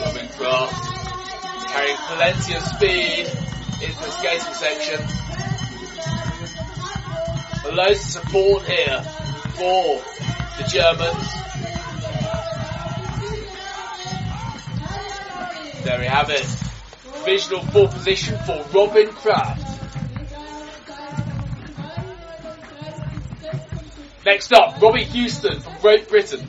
Robin 0.00 0.28
Kraft 0.28 0.88
carrying 1.72 1.96
plenty 1.96 2.54
of 2.54 2.62
speed 2.62 3.26
into 3.82 3.98
the 4.04 4.10
skating 4.10 4.54
section. 4.54 5.00
Loads 7.74 7.98
of 7.98 8.22
support 8.22 8.62
here 8.62 9.02
for 9.56 10.00
the 10.56 10.68
Germans. 10.70 11.47
There 15.88 16.00
we 16.00 16.04
have 16.04 16.28
it. 16.28 16.44
Provisional 17.14 17.62
fourth 17.62 17.94
position 17.94 18.36
for 18.44 18.62
Robin 18.74 19.08
Kraft. 19.08 19.86
Next 24.22 24.52
up, 24.52 24.82
Robbie 24.82 25.04
Houston 25.04 25.60
from 25.60 25.80
Great 25.80 26.10
Britain. 26.10 26.46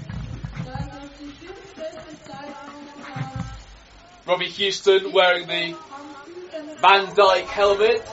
Robbie 4.27 4.49
Houston 4.49 5.13
wearing 5.13 5.47
the 5.47 5.77
Van 6.81 7.15
Dyke 7.15 7.45
helmet. 7.45 8.05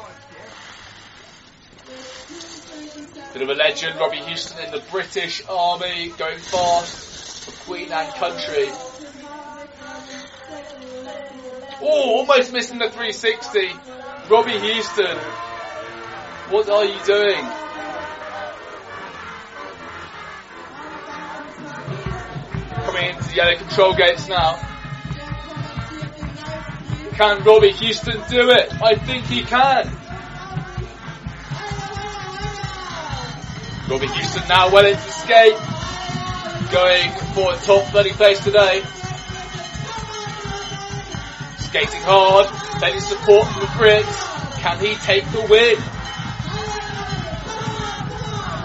Bit 3.32 3.42
of 3.42 3.48
a 3.48 3.54
legend, 3.54 3.98
Robbie 3.98 4.18
Houston 4.18 4.64
in 4.64 4.70
the 4.70 4.84
British 4.92 5.42
Army, 5.48 6.12
going 6.16 6.38
fast 6.38 7.46
for 7.46 7.64
Queen 7.64 7.90
and 7.90 8.14
country. 8.14 8.95
Oh, 11.80 12.18
almost 12.18 12.52
missing 12.52 12.78
the 12.78 12.88
360. 12.88 13.70
Robbie 14.30 14.58
Houston, 14.58 15.16
what 16.48 16.70
are 16.70 16.84
you 16.84 16.98
doing? 17.04 17.44
Coming 22.84 23.10
into 23.10 23.24
the 23.24 23.34
yellow 23.34 23.56
control 23.56 23.94
gates 23.94 24.26
now. 24.26 24.54
Can 27.12 27.44
Robbie 27.44 27.72
Houston 27.72 28.22
do 28.30 28.50
it? 28.50 28.72
I 28.82 28.94
think 28.94 29.26
he 29.26 29.42
can. 29.42 29.90
Robbie 33.88 34.08
Houston 34.08 34.48
now 34.48 34.72
well 34.72 34.86
into 34.86 35.00
skate. 35.10 35.56
Going 36.72 37.10
for 37.34 37.52
a 37.52 37.56
top 37.58 37.84
30 37.92 38.10
place 38.12 38.42
today. 38.42 38.82
Skating 41.76 42.00
hard, 42.04 42.46
of 42.46 43.02
support 43.02 43.46
from 43.48 43.60
the 43.60 43.66
Brits. 43.66 44.60
Can 44.60 44.80
he 44.80 44.94
take 44.94 45.30
the 45.30 45.42
win? 45.42 45.76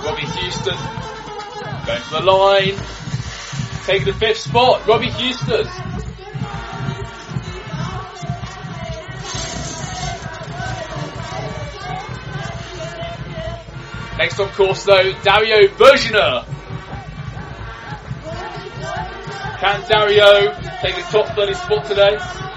Robbie 0.05 0.27
Houston 0.39 0.77
going 1.85 2.01
for 2.03 2.21
the 2.21 2.25
line. 2.25 2.77
Taking 3.83 4.05
the 4.05 4.13
fifth 4.13 4.37
spot. 4.37 4.87
Robbie 4.87 5.09
Houston. 5.09 5.65
Next 14.17 14.39
on 14.39 14.47
course 14.51 14.85
though, 14.85 15.11
Dario 15.21 15.67
Bergner. 15.67 16.45
Can 19.59 19.89
Dario 19.89 20.53
take 20.79 20.95
the 20.95 21.05
top 21.11 21.35
30 21.35 21.53
spot 21.55 21.85
today? 21.85 22.50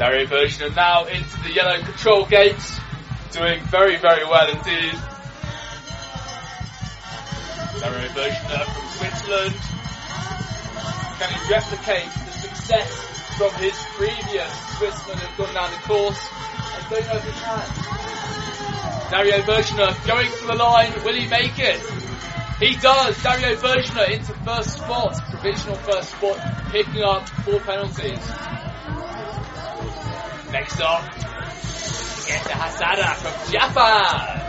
Dario 0.00 0.24
Bergner 0.24 0.74
now 0.74 1.04
into 1.04 1.42
the 1.42 1.52
yellow 1.52 1.78
control 1.82 2.24
gates. 2.24 2.80
Doing 3.32 3.60
very, 3.64 3.98
very 3.98 4.24
well 4.24 4.48
indeed. 4.48 4.96
Dario 7.78 8.08
Bergner 8.16 8.64
from 8.64 8.88
Switzerland. 8.96 9.54
Can 11.18 11.28
he 11.28 11.52
replicate 11.52 12.08
the 12.24 12.32
success 12.32 12.88
from 13.36 13.52
his 13.60 13.76
previous 13.92 14.50
Swissmen 14.80 15.18
who've 15.18 15.36
gone 15.36 15.52
down 15.52 15.70
the 15.70 15.76
course? 15.84 16.28
I 16.32 16.86
don't 16.88 17.06
know 17.06 17.16
if 17.16 17.24
he 17.24 17.32
can. 17.36 19.10
Dario 19.10 19.42
Bergner 19.42 20.06
going 20.06 20.30
for 20.30 20.46
the 20.46 20.54
line. 20.54 20.94
Will 21.04 21.14
he 21.14 21.28
make 21.28 21.58
it? 21.58 21.78
He 22.58 22.74
does. 22.76 23.22
Dario 23.22 23.54
Bergner 23.56 24.08
into 24.08 24.32
first 24.32 24.78
spot. 24.78 25.20
Provisional 25.28 25.76
first 25.76 26.08
spot. 26.12 26.70
Picking 26.72 27.02
up 27.02 27.28
four 27.28 27.60
penalties. 27.60 28.59
Next 30.52 30.80
up, 30.80 31.04
Geta 32.26 32.54
Hasada 32.58 33.14
from 33.14 33.52
Japan. 33.52 34.40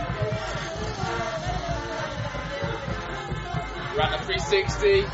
Ran 3.96 4.12
a 4.12 4.18
360. 4.18 5.06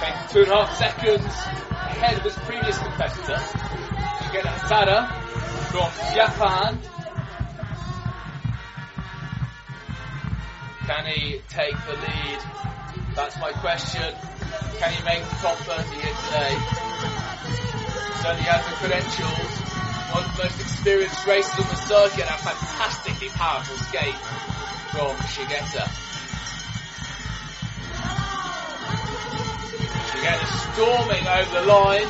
Taking 0.00 0.28
two 0.30 0.42
and 0.42 0.52
a 0.52 0.64
half 0.64 0.74
seconds 0.78 1.24
ahead 1.24 2.16
of 2.16 2.22
his 2.22 2.36
previous 2.46 2.78
competitor. 2.78 3.36
Shigeta 3.36 4.52
Hasada 4.56 4.98
from 5.68 5.90
Japan. 6.14 6.78
Can 10.86 11.04
he 11.06 11.42
take 11.50 11.76
the 11.86 11.92
lead? 11.92 12.38
That's 13.14 13.38
my 13.38 13.52
question. 13.52 14.14
Can 14.78 14.92
he 14.92 15.04
make 15.04 15.22
the 15.24 15.36
top 15.36 15.56
30 15.58 15.94
here 15.94 16.14
today? 16.24 17.69
Certainly 18.18 18.42
has 18.42 18.66
the 18.66 18.74
credentials. 18.76 19.52
One 20.10 20.24
of 20.24 20.36
the 20.36 20.42
most 20.42 20.60
experienced 20.60 21.26
racers 21.26 21.58
on 21.60 21.68
the 21.68 21.76
circuit. 21.76 22.26
and 22.26 22.30
A 22.30 22.38
fantastically 22.38 23.28
powerful 23.30 23.76
skate 23.76 24.18
from 24.90 25.14
Shigeta. 25.30 25.86
Shigeta 30.10 30.46
storming 30.74 31.26
over 31.26 31.50
the 31.60 31.66
line. 31.66 32.08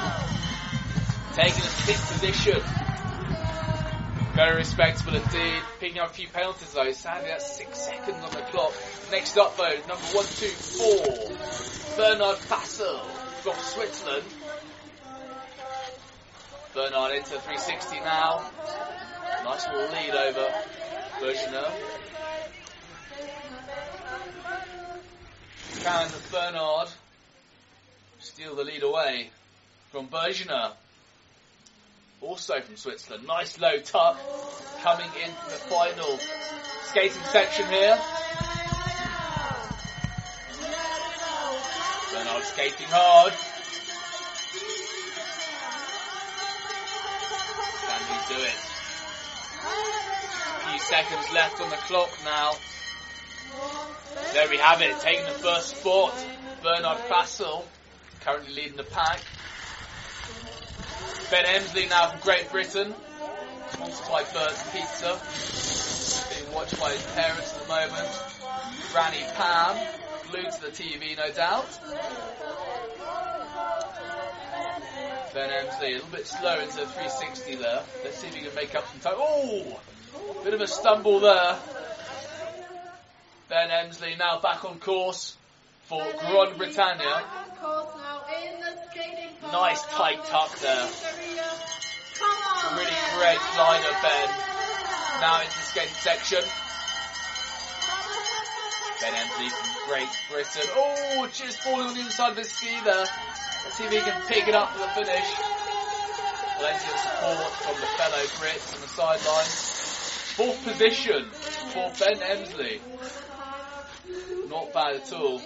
Taking 1.35 1.61
a 1.61 1.73
sixth 1.85 2.13
position. 2.13 2.63
Very 4.35 4.57
respectable 4.57 5.17
indeed. 5.17 5.63
Picking 5.79 6.01
up 6.01 6.11
a 6.11 6.15
few 6.15 6.29
penalties 6.29 6.73
though. 6.73 6.91
Sadly, 6.93 7.29
that's 7.29 7.57
six 7.57 7.79
seconds 7.79 8.25
on 8.25 8.31
the 8.31 8.43
clock. 8.51 8.73
Next 9.11 9.37
up 9.37 9.57
though, 9.57 9.77
number 9.87 10.07
one, 10.17 10.25
two, 10.25 10.49
four. 10.49 11.37
Bernard 11.97 12.39
Fassel 12.39 13.05
from 13.43 13.55
Switzerland. 13.57 14.25
Bernard 16.73 17.17
into 17.17 17.31
360 17.31 17.99
now. 18.01 18.49
Nice 19.43 19.67
little 19.67 19.91
lead 19.91 20.15
over 20.15 20.53
Bergner. 21.21 21.71
Can 25.83 26.11
Bernard 26.31 26.89
steal 28.21 28.55
the 28.55 28.63
lead 28.63 28.85
away 28.85 29.31
from 29.91 30.07
Bergner? 30.07 30.73
Also 32.21 32.61
from 32.61 32.77
Switzerland. 32.77 33.27
Nice 33.27 33.59
low 33.59 33.79
tuck 33.79 34.19
coming 34.83 35.11
into 35.25 35.45
the 35.47 35.57
final 35.69 36.19
skating 36.85 37.23
section 37.33 37.67
here. 37.69 37.99
Bernard 42.13 42.45
skating 42.45 42.87
hard. 42.89 43.33
A 48.47 48.51
few 50.71 50.79
seconds 50.79 51.33
left 51.33 51.61
on 51.61 51.71
the 51.71 51.77
clock 51.77 52.11
now. 52.25 52.53
There 54.33 54.49
we 54.49 54.59
have 54.59 54.81
it, 54.83 55.01
taking 55.01 55.25
the 55.25 55.33
first 55.33 55.77
spot. 55.77 56.15
Bernard 56.63 56.99
Fassel 57.09 57.65
currently 58.21 58.55
leading 58.55 58.77
the 58.77 58.85
pack. 58.85 59.21
Ben 61.31 61.45
Emsley 61.45 61.89
now 61.89 62.11
from 62.11 62.21
Great 62.21 62.51
Britain, 62.51 62.95
sponsored 63.71 64.09
by 64.09 64.23
Burt's 64.33 64.63
Pizza, 64.73 65.19
being 66.35 66.53
watched 66.55 66.79
by 66.81 66.93
his 66.93 67.03
parents 67.15 67.57
at 67.57 67.63
the 67.63 67.69
moment. 67.69 68.09
Granny 68.93 69.25
Pam, 69.37 69.77
glued 70.31 70.53
to 70.53 70.61
the 70.61 70.71
TV 70.71 71.17
no 71.17 71.31
doubt. 71.33 71.69
Ben 75.33 75.49
Emsley 75.51 75.91
a 75.91 75.95
little 75.95 76.09
bit 76.11 76.27
slow 76.27 76.59
into 76.59 76.73
360 76.73 77.55
there. 77.57 77.83
Let's 78.03 78.19
see 78.19 78.27
if 78.27 78.35
he 78.35 78.43
can 78.43 78.55
make 78.55 78.75
up 78.75 78.85
some 78.89 78.99
time. 79.01 79.15
Oh! 79.17 79.81
Bit 80.43 80.55
of 80.55 80.61
a 80.61 80.67
stumble 80.67 81.21
there. 81.21 81.57
Ben 83.49 83.69
Emsley 83.71 84.19
now 84.19 84.41
back 84.41 84.65
on 84.65 84.81
course 84.81 85.37
for 85.85 86.05
Grand 86.19 86.59
Britannia. 86.59 87.25
Nice 89.53 89.83
tight 89.87 90.25
tuck 90.25 90.59
there. 90.59 90.89
Really 92.75 92.97
great 93.19 93.41
glider, 93.55 93.95
Ben. 94.03 94.31
Now 95.21 95.43
into 95.43 95.57
the 95.57 95.63
skating 95.63 95.95
section. 95.95 96.43
Ben 99.01 99.15
Emsley 99.15 99.49
from 99.49 99.89
Great 99.89 100.11
Britain. 100.31 100.69
Oh, 100.75 101.29
just 101.33 101.61
falling 101.61 101.87
on 101.87 101.95
the 101.95 102.01
inside 102.01 102.33
of 102.33 102.37
his 102.37 102.51
ski 102.51 102.77
there. 102.85 103.07
Let's 103.65 103.77
see 103.77 103.85
if 103.85 103.93
he 103.93 104.01
can 104.01 104.23
pick 104.27 104.49
it 104.49 104.55
up 104.55 104.73
for 104.73 104.79
the 104.79 104.89
finish. 104.89 105.29
Plenty 106.59 106.89
of 106.93 106.99
support 106.99 107.53
from 107.63 107.81
the 107.81 107.87
fellow 107.97 108.25
Brits 108.39 108.75
on 108.75 108.81
the 108.81 108.89
sideline. 108.89 109.51
Fourth 110.37 110.65
position 110.65 111.31
for 111.73 111.93
Ben 111.99 112.19
Emsley. 112.21 112.81
Not 114.49 114.73
bad 114.73 114.97
at 114.97 115.13
all. 115.13 115.41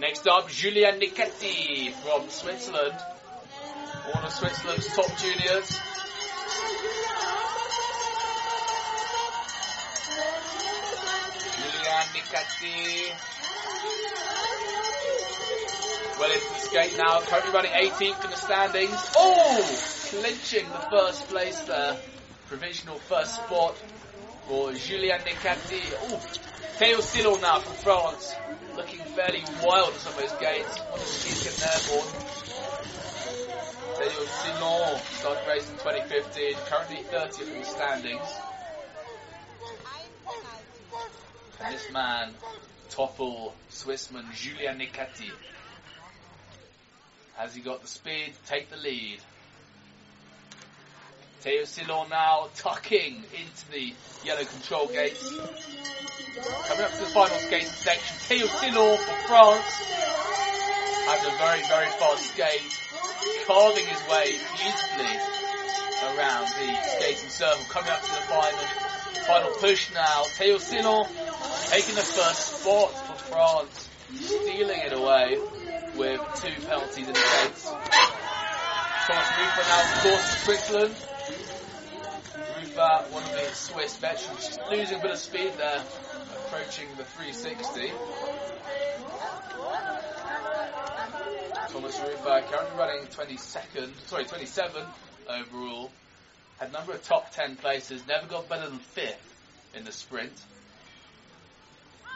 Next 0.00 0.26
up, 0.28 0.48
Julien 0.48 1.00
Nicetti 1.00 1.92
from 1.92 2.28
Switzerland. 2.28 2.98
One 4.12 4.24
of 4.24 4.32
Switzerland's 4.32 4.86
top 4.94 5.16
juniors. 5.18 5.80
Julien 11.56 12.06
Nicetti. 12.14 13.14
Well 16.18 16.32
into 16.32 16.48
the 16.48 16.58
skate 16.58 16.96
now, 16.96 17.20
currently 17.20 17.52
running 17.52 17.70
18th 17.70 18.24
in 18.24 18.30
the 18.30 18.36
standings. 18.36 19.10
Oh! 19.16 20.10
Clinching 20.10 20.68
the 20.68 20.90
first 20.90 21.28
place 21.28 21.60
there. 21.60 21.96
Provisional 22.48 22.98
first 22.98 23.36
spot 23.36 23.76
for 24.48 24.72
Julien 24.72 25.20
Nicetti. 25.20 25.80
Oh! 26.02 26.16
Theo 26.78 26.98
Sillon 27.00 27.40
now 27.40 27.60
from 27.60 27.74
France. 27.74 28.34
Looking 28.76 28.98
fairly 28.98 29.44
wild 29.62 29.94
at 29.94 30.00
some 30.00 30.14
of 30.14 30.18
those 30.18 30.32
gates. 30.40 30.78
One 30.78 30.94
of 30.94 30.98
the 30.98 31.06
skis 31.06 31.42
getting 31.44 31.62
airborne. 31.70 32.08
Theo 33.98 34.24
Sillon 34.26 35.00
started 35.20 35.48
racing 35.48 35.72
in 35.72 35.78
2015, 35.78 36.54
currently 36.66 36.96
30th 37.12 37.52
in 37.52 37.58
the 37.60 37.64
standings. 37.64 38.28
And 41.60 41.74
this 41.74 41.92
man 41.92 42.34
topple 42.90 43.54
Swissman 43.70 44.32
Julien 44.34 44.78
Nicetti. 44.78 45.30
Has 47.38 47.54
he 47.54 47.60
got 47.60 47.82
the 47.82 47.86
speed 47.86 48.34
to 48.34 48.50
take 48.50 48.68
the 48.68 48.76
lead? 48.76 49.20
Sillon 51.66 52.10
now 52.10 52.48
tucking 52.56 53.14
into 53.14 53.70
the 53.70 53.94
yellow 54.24 54.42
control 54.42 54.88
gates. 54.88 55.22
Coming 56.66 56.84
up 56.84 56.90
to 56.90 56.98
the 56.98 57.10
final 57.14 57.38
skating 57.38 57.68
section, 57.68 58.16
Theo 58.26 58.46
Sillon 58.46 58.98
for 58.98 59.28
France. 59.28 59.70
Having 61.06 61.32
a 61.32 61.38
very, 61.38 61.62
very 61.68 61.86
fast 61.86 62.34
skate. 62.34 63.46
Carving 63.46 63.86
his 63.86 64.02
way 64.10 64.34
beautifully 64.58 65.14
around 66.10 66.48
the 66.58 66.74
skating 66.98 67.30
circle. 67.30 67.64
Coming 67.70 67.90
up 67.90 68.02
to 68.02 68.10
the 68.10 68.26
final, 68.26 68.64
final 69.28 69.50
push 69.60 69.94
now. 69.94 70.24
Sillon 70.24 71.06
taking 71.70 71.94
the 71.94 72.02
first 72.02 72.60
spot 72.60 72.90
for 72.90 73.30
France. 73.30 73.88
Stealing 74.10 74.80
it 74.80 74.92
away 74.92 75.38
with 75.98 76.20
two 76.40 76.62
penalties 76.66 77.08
in 77.08 77.12
the 77.12 77.12
gates. 77.12 77.64
Thomas 79.06 79.28
Rufer 79.36 79.64
now 79.68 79.82
for 80.00 80.16
Switzerland. 80.44 80.94
Rufer, 82.56 83.12
one 83.12 83.24
of 83.24 83.32
the 83.32 83.54
Swiss 83.54 83.96
veterans, 83.96 84.46
just 84.46 84.60
losing 84.70 85.00
a 85.00 85.02
bit 85.02 85.10
of 85.10 85.18
speed 85.18 85.52
there, 85.58 85.82
approaching 86.46 86.86
the 86.96 87.04
360. 87.04 87.90
Thomas 91.72 91.98
Rufer 91.98 92.42
currently 92.48 92.78
running 92.78 93.06
22nd, 93.06 93.90
sorry, 94.06 94.24
27 94.24 94.82
overall. 95.28 95.90
Had 96.60 96.68
a 96.68 96.72
number 96.72 96.92
of 96.92 97.02
top 97.02 97.32
10 97.32 97.56
places, 97.56 98.06
never 98.06 98.26
got 98.26 98.48
better 98.48 98.68
than 98.68 98.78
5th 98.78 99.14
in 99.74 99.84
the 99.84 99.92
sprint. 99.92 100.32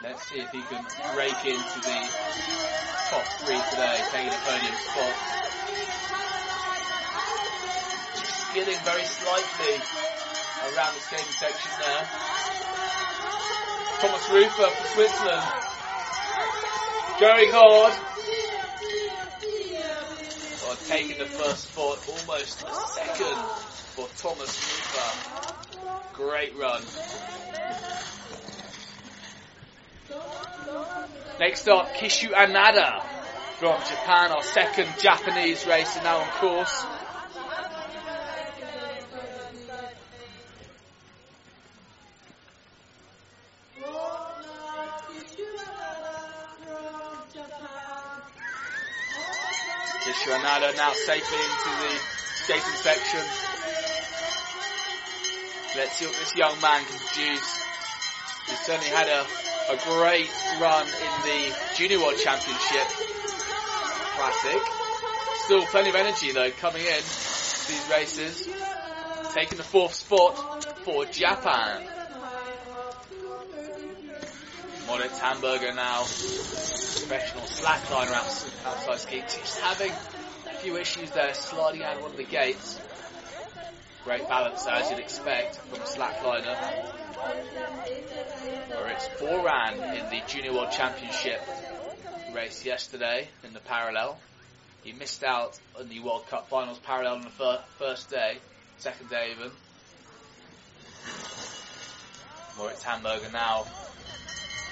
Let's 0.03 0.27
see 0.27 0.39
if 0.39 0.51
he 0.51 0.61
can 0.63 0.83
break 1.15 1.45
into 1.45 1.79
the 1.79 1.99
top 3.07 3.25
three 3.39 3.61
today, 3.71 4.03
taking 4.11 4.33
a 4.33 4.41
podium 4.43 4.75
spot. 4.75 5.33
skidding 8.51 8.77
very 8.83 9.03
slightly 9.03 9.75
around 10.75 10.93
the 10.93 10.99
skating 10.99 11.33
section 11.39 11.71
there. 11.79 12.03
Thomas 14.01 14.27
Rufer 14.27 14.69
for 14.69 14.87
Switzerland. 14.93 15.47
Going 17.21 17.49
hard. 17.53 17.93
Oh, 20.65 20.77
taking 20.85 21.17
the 21.17 21.25
first 21.25 21.71
spot, 21.71 21.97
almost 22.09 22.61
a 22.61 22.75
second 22.93 23.37
for 23.95 24.07
Thomas 24.17 24.51
Rufer. 24.59 26.13
Great 26.13 26.55
run. 26.57 26.83
Next 31.39 31.67
up, 31.67 31.95
Kishu 31.95 32.29
Anada 32.29 33.03
from 33.57 33.79
Japan, 33.81 34.31
our 34.31 34.43
second 34.43 34.87
Japanese 34.99 35.65
racer 35.65 36.01
now 36.03 36.17
on 36.17 36.27
course. 36.39 36.85
Kishu 50.03 50.29
Anada 50.31 50.75
now 50.77 50.93
safely 50.93 51.37
into 51.39 51.71
the 51.81 51.99
skating 52.35 52.75
section. 52.75 53.21
Let's 55.75 55.93
see 55.93 56.05
what 56.05 56.15
this 56.15 56.35
young 56.35 56.61
man 56.61 56.85
can 56.85 56.99
produce. 56.99 57.63
He 58.47 58.55
certainly 58.55 58.89
had 58.89 59.07
a, 59.07 59.25
a 59.69 59.77
great 59.77 60.29
run 60.59 60.85
in 60.87 61.23
the 61.23 61.55
Junior 61.75 61.99
World 61.99 62.17
Championship 62.17 62.87
Classic. 64.15 64.61
Still 65.45 65.65
plenty 65.65 65.89
of 65.89 65.95
energy 65.95 66.31
though 66.33 66.51
coming 66.51 66.81
in 66.81 67.03
these 67.67 67.87
races. 67.89 68.49
Taking 69.33 69.57
the 69.57 69.63
fourth 69.63 69.93
spot 69.93 70.37
for 70.83 71.05
Japan. 71.05 71.81
Moritz 74.85 75.17
Hamburger 75.17 75.73
now, 75.73 75.99
professional 75.99 77.43
slackliner 77.45 78.11
outs- 78.11 78.51
outside 78.65 78.99
skiing. 78.99 79.23
Just 79.23 79.59
having 79.59 79.91
a 79.91 80.55
few 80.57 80.77
issues 80.77 81.11
there, 81.11 81.33
sliding 81.33 81.83
out 81.83 82.01
one 82.01 82.11
of 82.11 82.17
the 82.17 82.25
gates. 82.25 82.81
Great 84.03 84.27
balance 84.27 84.65
there, 84.65 84.75
as 84.75 84.89
you'd 84.89 84.99
expect 84.99 85.55
from 85.55 85.79
a 85.79 85.85
slackliner. 85.85 86.57
Moritz 88.75 89.07
Boran 89.19 89.75
in 89.97 90.09
the 90.09 90.21
Junior 90.27 90.53
World 90.53 90.71
Championship 90.71 91.41
race 92.33 92.65
yesterday 92.65 93.27
in 93.43 93.53
the 93.53 93.59
parallel. 93.59 94.17
He 94.83 94.91
missed 94.91 95.23
out 95.23 95.57
on 95.79 95.87
the 95.89 95.99
World 95.99 96.27
Cup 96.27 96.49
Finals 96.49 96.79
parallel 96.79 97.15
on 97.15 97.21
the 97.21 97.29
fir- 97.29 97.63
first 97.77 98.09
day, 98.09 98.37
second 98.77 99.09
day 99.09 99.31
even. 99.31 99.51
Moritz 102.57 102.83
Hamburger 102.83 103.31
now 103.31 103.63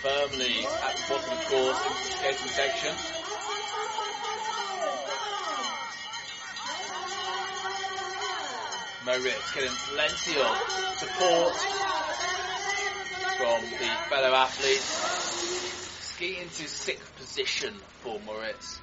firmly 0.02 0.66
at 0.84 0.96
the 0.98 1.04
bottom 1.10 1.32
of 1.32 1.38
the 1.38 1.46
course 1.46 1.86
in 1.86 1.94
the 1.94 2.00
skating 2.00 2.48
section. 2.50 2.96
Moritz 9.06 9.54
getting 9.56 9.70
plenty 9.94 10.40
of 10.40 10.56
support 10.98 12.01
from 13.42 13.62
the 13.64 13.90
fellow 14.10 14.34
athletes. 14.36 14.84
Ski 16.14 16.38
into 16.38 16.68
sixth 16.68 17.16
position 17.16 17.74
for 18.02 18.20
Moritz. 18.20 18.80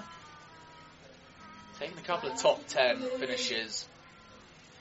Taking 1.78 1.98
a 1.98 2.02
couple 2.02 2.30
of 2.30 2.38
top 2.38 2.66
10 2.68 3.00
finishes 3.18 3.86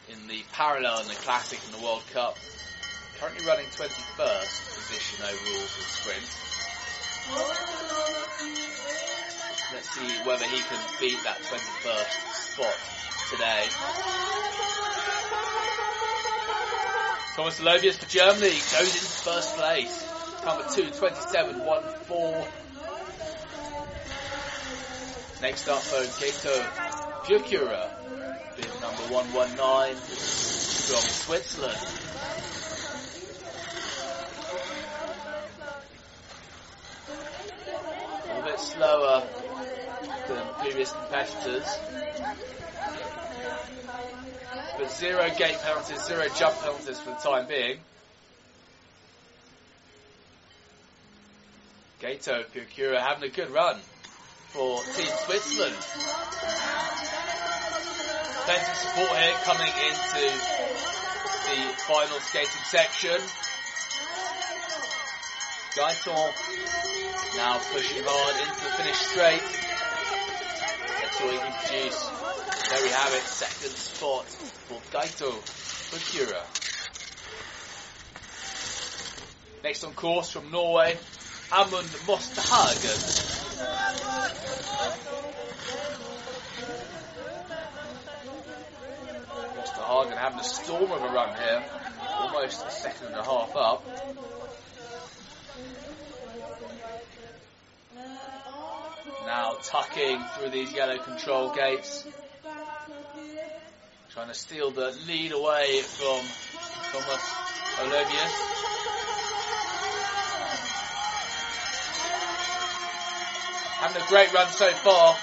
in 0.07 0.27
the 0.29 0.41
parallel 0.53 0.99
and 0.99 1.09
the 1.09 1.15
classic 1.15 1.59
and 1.65 1.73
the 1.73 1.83
World 1.83 2.03
Cup. 2.13 2.37
Currently 3.19 3.45
running 3.45 3.65
21st 3.65 4.75
position 4.75 5.25
overall 5.25 5.67
for 5.67 5.81
the 5.81 5.89
sprint. 5.89 6.74
Let's 9.73 9.89
see 9.93 10.09
whether 10.27 10.45
he 10.45 10.59
can 10.61 10.79
beat 10.99 11.17
that 11.23 11.37
21st 11.39 12.33
spot 12.33 12.77
today. 13.31 13.65
Thomas 17.35 17.59
Lovius 17.59 17.95
for 17.95 18.07
Germany 18.09 18.51
goes 18.71 18.93
into 18.93 19.09
first 19.23 19.55
place. 19.57 20.07
Number 20.45 20.65
2, 20.71 20.91
27, 20.91 21.65
1, 21.65 21.83
4. 22.05 22.47
Next 25.41 25.67
up 25.67 25.81
for 25.81 26.03
Gato 26.21 26.61
Pukura, 27.25 27.89
bid 28.55 28.69
number 28.79 29.03
119 29.11 29.95
from 29.95 31.01
Switzerland. 31.01 31.77
A 37.07 38.27
little 38.27 38.43
bit 38.43 38.59
slower 38.75 39.23
than 40.27 40.43
previous 40.59 40.91
competitors. 40.91 41.79
But 44.77 44.91
zero 44.91 45.29
gate 45.37 45.57
penalties, 45.63 46.03
zero 46.03 46.25
jump 46.35 46.59
penalties 46.61 46.99
for 46.99 47.11
the 47.11 47.15
time 47.15 47.47
being. 47.47 47.79
Gato 52.01 52.43
Pukura 52.53 52.99
having 52.99 53.29
a 53.29 53.33
good 53.33 53.49
run 53.51 53.79
for 54.49 54.81
Team 54.83 55.11
Switzerland. 55.25 55.75
Plenty 58.45 58.71
of 58.71 58.77
support 58.77 59.17
here 59.17 59.33
coming 59.43 59.71
into 59.87 60.25
the 61.45 61.73
final 61.87 62.19
skating 62.19 62.65
section. 62.65 63.21
Gaiton 65.75 66.31
now 67.35 67.59
pushing 67.73 68.01
hard 68.05 68.35
into 68.47 68.63
the 68.63 68.71
finish 68.79 68.95
straight. 68.95 69.43
That's 71.01 71.19
all 71.21 71.29
he 71.29 71.37
can 71.37 71.51
produce. 71.51 71.99
There 72.69 72.81
we 72.81 72.89
have 72.91 73.13
it, 73.13 73.23
second 73.23 73.75
spot 73.75 74.25
for 74.25 74.79
Gaito 74.95 75.31
Fukura. 75.91 76.43
Next 79.65 79.83
on 79.83 79.93
course 79.95 80.29
from 80.29 80.49
Norway, 80.49 80.97
Amund 81.51 81.91
Mosterhagen. 82.07 82.99
Mosterhagen 89.57 90.17
having 90.17 90.39
a 90.39 90.43
storm 90.43 90.91
of 90.91 91.01
a 91.01 91.13
run 91.13 91.35
here, 91.35 91.63
almost 92.13 92.65
a 92.65 92.71
second 92.71 93.07
and 93.07 93.15
a 93.15 93.23
half 93.23 93.53
up. 93.57 93.83
now 99.25 99.57
tucking 99.61 100.23
through 100.37 100.49
these 100.49 100.73
yellow 100.73 100.97
control 100.97 101.53
gates. 101.53 102.05
Trying 104.13 104.27
to 104.27 104.33
steal 104.33 104.71
the 104.71 104.95
lead 105.07 105.31
away 105.31 105.81
from 105.81 106.21
Thomas 106.91 107.35
Olivier. 107.81 108.55
having 113.85 114.01
a 114.01 114.07
great 114.07 114.33
run 114.33 114.49
so 114.49 114.71
far. 114.81 115.15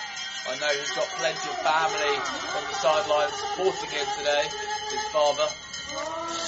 I 0.47 0.59
know 0.59 0.69
he's 0.69 0.91
got 0.93 1.07
plenty 1.19 1.49
of 1.51 1.59
family 1.67 2.15
on 2.55 2.63
the 2.69 2.75
sidelines 2.75 3.35
supporting 3.35 3.91
him 3.91 4.07
today. 4.19 4.43
His 4.91 5.03
father, 5.11 5.49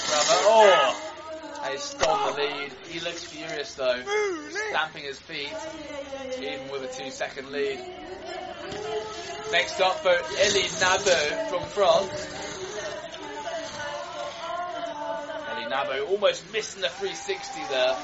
brother. 0.07 0.39
Oh, 0.47 1.04
and 1.65 1.73
he's 1.73 1.93
the 1.95 2.33
lead. 2.37 2.71
He 2.89 2.99
looks 2.99 3.23
furious 3.23 3.73
though, 3.73 4.03
stamping 4.69 5.03
his 5.03 5.19
feet, 5.19 5.49
even 6.39 6.69
with 6.69 6.83
a 6.83 6.87
two 6.87 7.09
second 7.09 7.51
lead. 7.51 7.79
Next 9.51 9.81
up 9.81 9.95
for 9.95 10.09
Elie 10.09 10.69
Nabo 10.77 11.49
from 11.49 11.63
France. 11.69 12.27
Elie 15.49 15.65
Nabo 15.65 16.07
almost 16.11 16.53
missing 16.53 16.83
the 16.83 16.89
360 16.89 17.61
there. 17.71 17.97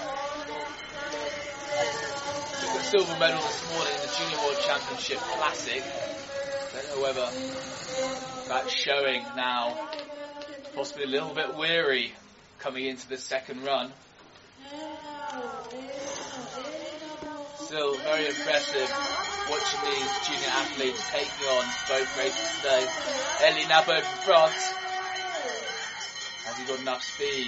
A 2.74 2.84
silver 2.84 3.20
medal 3.20 3.42
this 3.44 3.74
morning 3.74 3.94
in 3.94 4.02
the 4.02 4.14
Junior 4.18 4.38
World 4.44 4.58
Championship 4.60 5.20
Classic. 5.20 5.84
Whether 7.00 7.30
that's 8.48 8.72
showing 8.72 9.22
now. 9.36 9.78
Possibly 10.74 11.04
a 11.04 11.08
little 11.08 11.36
bit 11.36 11.56
weary 11.56 12.14
coming 12.62 12.86
into 12.86 13.10
the 13.10 13.18
second 13.18 13.64
run. 13.64 13.92
Still 17.56 17.96
very 17.98 18.28
impressive 18.28 18.90
watching 19.50 19.80
these 19.90 20.12
junior 20.28 20.50
athletes 20.50 21.10
taking 21.10 21.48
on 21.48 21.66
both 21.90 22.18
races 22.18 22.62
today. 22.62 22.86
Elie 23.46 23.64
Nabo 23.64 24.00
from 24.02 24.20
France. 24.26 24.74
Has 26.46 26.58
he 26.58 26.66
got 26.66 26.80
enough 26.82 27.02
speed? 27.04 27.48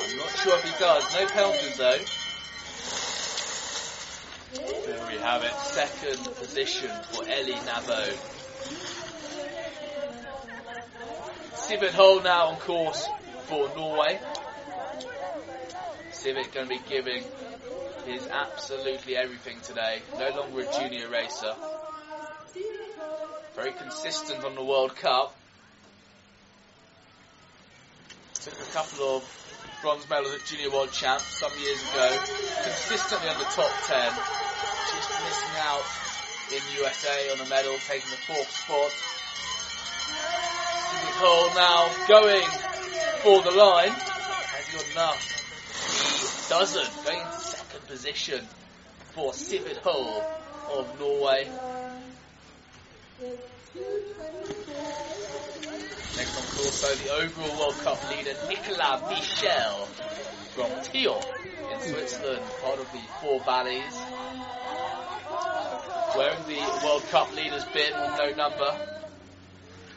I'm 0.00 0.16
not 0.16 0.30
sure 0.38 0.56
if 0.56 0.64
he 0.64 0.70
does. 0.78 1.12
No 1.12 1.26
penalties 1.26 1.76
though. 1.76 1.98
There 4.86 5.06
we 5.08 5.18
have 5.18 5.42
it. 5.42 5.54
Second 5.58 6.24
position 6.36 6.90
for 7.10 7.24
Elie 7.28 7.60
Nabo. 7.66 8.33
Sivert 11.66 11.92
Hull 11.92 12.20
now 12.20 12.48
on 12.48 12.56
course 12.56 13.08
for 13.46 13.68
Norway. 13.74 14.20
Sivert 16.12 16.52
going 16.52 16.68
to 16.68 16.74
be 16.74 16.80
giving 16.90 17.24
his 18.04 18.26
absolutely 18.26 19.16
everything 19.16 19.56
today. 19.62 20.02
No 20.18 20.28
longer 20.40 20.60
a 20.60 20.72
junior 20.78 21.08
racer. 21.08 21.54
Very 23.56 23.72
consistent 23.72 24.44
on 24.44 24.54
the 24.56 24.62
World 24.62 24.94
Cup. 24.96 25.34
Took 28.34 28.60
a 28.60 28.72
couple 28.72 29.16
of 29.16 29.78
bronze 29.80 30.06
medals 30.10 30.34
at 30.34 30.44
Junior 30.44 30.70
World 30.70 30.92
Champs 30.92 31.24
some 31.24 31.52
years 31.62 31.80
ago. 31.80 32.18
Consistently 32.62 33.28
on 33.30 33.38
the 33.38 33.44
top 33.44 33.72
10. 33.86 34.12
Just 34.92 35.10
missing 35.24 35.56
out 35.60 35.84
in 36.52 36.60
USA 36.76 37.32
on 37.32 37.40
a 37.40 37.48
medal, 37.48 37.74
taking 37.88 38.10
the 38.10 38.16
fourth 38.16 38.50
spot. 38.50 39.13
Now 41.24 41.90
going 42.06 42.46
for 43.22 43.40
the 43.40 43.50
line. 43.52 43.92
He 43.92 44.76
got 44.76 44.90
enough? 44.92 45.22
He 46.20 46.48
doesn't. 46.50 47.04
Going 47.06 47.24
second 47.38 47.86
position 47.86 48.46
for 49.12 49.32
Sivert 49.32 49.78
Hull 49.78 50.22
of 50.70 51.00
Norway. 51.00 51.48
Next 56.16 56.36
on 56.36 56.44
course, 56.58 57.02
the 57.02 57.10
overall 57.14 57.58
World 57.58 57.78
Cup 57.78 58.10
leader, 58.10 58.34
Nicolas 58.46 59.00
Michel 59.08 59.86
from 60.54 60.70
Thiel 60.82 61.24
in 61.72 61.80
Switzerland, 61.80 62.44
part 62.62 62.78
of 62.80 62.92
the 62.92 63.00
Four 63.22 63.40
Valleys. 63.40 63.96
Wearing 66.18 66.44
the 66.48 66.84
World 66.84 67.04
Cup 67.04 67.34
leader's 67.34 67.64
bib, 67.72 67.94
no 67.94 68.30
number. 68.36 69.03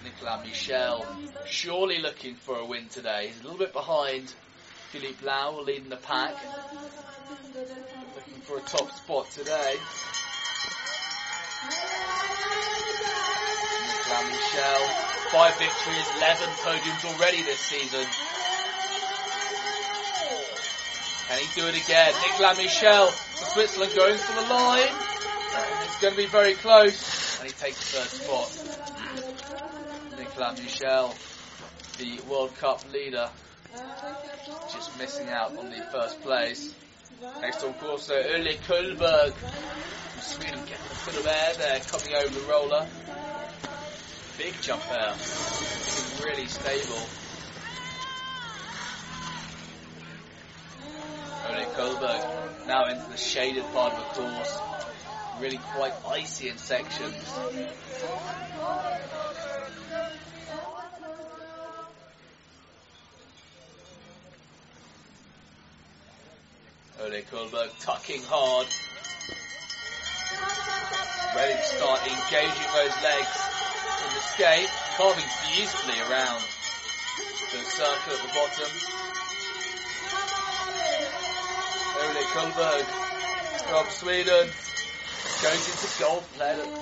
Nicolas 0.03 0.45
Michel 0.45 1.05
surely 1.45 1.99
looking 1.99 2.35
for 2.35 2.57
a 2.57 2.65
win 2.65 2.87
today. 2.89 3.27
He's 3.27 3.39
a 3.39 3.43
little 3.43 3.59
bit 3.59 3.73
behind 3.73 4.33
Philippe 4.91 5.25
Lau 5.25 5.61
leading 5.61 5.89
the 5.89 5.97
pack. 5.97 6.35
Looking 8.15 8.41
for 8.41 8.57
a 8.57 8.61
top 8.61 8.91
spot 8.91 9.29
today. 9.31 9.75
Nicolas 14.07 14.25
Michel, 14.31 14.87
five 15.31 15.57
victories, 15.57 16.07
11 16.17 16.49
podiums 16.63 17.05
already 17.13 17.41
this 17.43 17.59
season. 17.59 18.05
Can 21.27 21.39
he 21.39 21.59
do 21.59 21.67
it 21.67 21.83
again? 21.83 22.13
Nicolas 22.21 22.57
Michel 22.57 23.07
for 23.07 23.45
Switzerland 23.45 23.93
going 23.95 24.17
for 24.17 24.33
the 24.41 24.47
line. 24.53 24.87
It's 25.83 25.99
going 26.01 26.13
to 26.13 26.17
be 26.17 26.27
very 26.27 26.53
close. 26.53 27.39
And 27.39 27.47
he 27.47 27.53
takes 27.53 27.91
the 27.91 28.01
spot. 28.01 28.86
Nicolas 30.37 30.61
Michel, 30.61 31.15
the 31.97 32.19
World 32.29 32.55
Cup 32.57 32.93
leader, 32.93 33.27
just 34.71 34.95
missing 34.99 35.29
out 35.29 35.57
on 35.57 35.71
the 35.71 35.81
first 35.91 36.21
place. 36.21 36.75
Next 37.41 37.63
on 37.63 37.73
course, 37.73 38.05
though, 38.05 38.17
Ole 38.17 38.53
Kullberg 38.67 39.33
from 39.33 40.21
Sweden 40.21 40.59
getting 40.59 40.75
a 40.75 41.05
bit 41.05 41.19
of 41.19 41.25
air 41.25 41.53
there, 41.57 41.79
coming 41.79 42.13
over 42.13 42.39
the 42.39 42.45
roller. 42.47 42.85
Big 44.37 44.53
jump 44.61 44.83
there. 44.89 45.15
Really 46.23 46.45
stable. 46.45 47.01
Ole 51.49 51.65
Kullberg 51.73 52.67
now 52.67 52.85
into 52.89 53.09
the 53.09 53.17
shaded 53.17 53.63
part 53.73 53.93
of 53.93 54.15
the 54.15 54.21
course. 54.21 54.59
Really 55.41 55.57
quite 55.57 55.93
icy 56.07 56.49
in 56.49 56.57
sections. 56.57 57.15
Ole 66.99 67.21
Kullberg 67.29 67.69
tucking 67.79 68.23
hard. 68.23 68.65
Ready 71.35 71.53
to 71.53 71.63
start 71.63 72.01
engaging 72.01 72.69
those 72.73 72.95
legs 73.03 73.33
in 74.01 74.09
the 74.15 74.23
skate, 74.33 74.69
carving 74.97 75.29
beautifully 75.53 75.99
around 76.09 76.41
the 77.51 77.61
circle 77.69 78.13
at 78.13 78.21
the 78.21 78.33
bottom. 78.33 78.71
Ole 82.01 82.23
Kullberg 82.33 82.85
from 83.69 83.85
Sweden 83.91 84.49
goes 85.43 85.63
into 85.69 85.87
gold, 85.99 86.23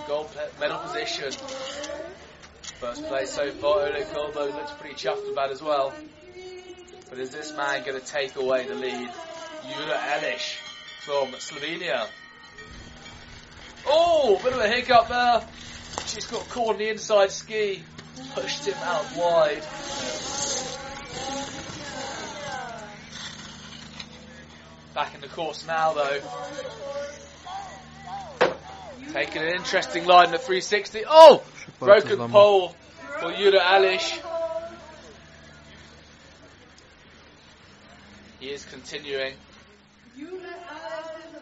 gold 0.07 0.29
medal 0.61 0.77
position. 0.79 1.31
First 2.79 3.05
place 3.07 3.33
so 3.33 3.51
far, 3.51 3.87
Ole 3.87 4.03
Kullberg 4.03 4.55
looks 4.55 4.71
pretty 4.79 4.95
chuffed 4.95 5.29
about 5.29 5.51
as 5.51 5.61
well. 5.61 5.93
But 7.09 7.19
is 7.19 7.31
this 7.31 7.51
man 7.55 7.83
going 7.83 7.99
to 7.99 8.05
take 8.05 8.37
away 8.37 8.65
the 8.65 8.75
lead? 8.75 9.11
Jura 9.73 9.97
Elish 9.97 10.55
from 11.01 11.27
Slovenia. 11.33 12.07
Oh, 13.87 14.39
bit 14.43 14.53
of 14.53 14.59
a 14.59 14.67
hiccup 14.67 15.07
there. 15.07 15.43
She's 16.07 16.25
got 16.25 16.47
caught 16.49 16.73
on 16.73 16.77
the 16.77 16.89
inside 16.89 17.31
ski, 17.31 17.83
pushed 18.33 18.65
him 18.65 18.77
out 18.83 19.05
wide. 19.15 19.63
Back 24.93 25.15
in 25.15 25.21
the 25.21 25.27
course 25.27 25.65
now 25.67 25.93
though. 25.93 26.21
Taking 29.13 29.41
an 29.41 29.55
interesting 29.55 30.05
line 30.05 30.33
at 30.33 30.41
360. 30.41 31.03
Oh! 31.07 31.43
Broken 31.79 32.29
pole 32.29 32.75
for 33.19 33.31
Jura 33.33 33.59
Alish. 33.59 34.19
He 38.39 38.47
is 38.51 38.63
continuing. 38.65 39.33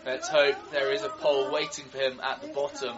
Let's 0.05 0.27
hope 0.27 0.55
there 0.71 0.91
is 0.91 1.03
a 1.03 1.09
pole 1.09 1.51
waiting 1.51 1.85
for 1.85 1.97
him 1.97 2.19
at 2.21 2.41
the 2.41 2.47
bottom. 2.47 2.95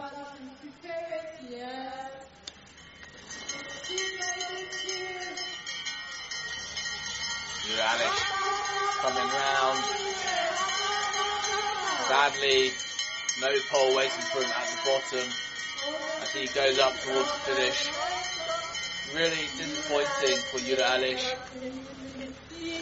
Juranic 7.66 8.16
coming 9.00 9.28
round. 9.28 9.84
Sadly, 12.08 12.70
no 13.40 13.58
pole 13.68 13.96
waiting 13.96 14.24
for 14.32 14.42
him 14.42 14.50
at 14.50 14.66
the 14.70 14.78
bottom 14.84 15.32
as 16.22 16.32
he 16.32 16.46
goes 16.48 16.78
up 16.78 16.94
towards 17.00 17.30
the 17.32 17.38
finish. 17.54 17.88
Really 19.14 19.46
disappointing 19.56 20.38
for 20.50 20.58
Jura 20.60 20.98
Alish. 20.98 21.36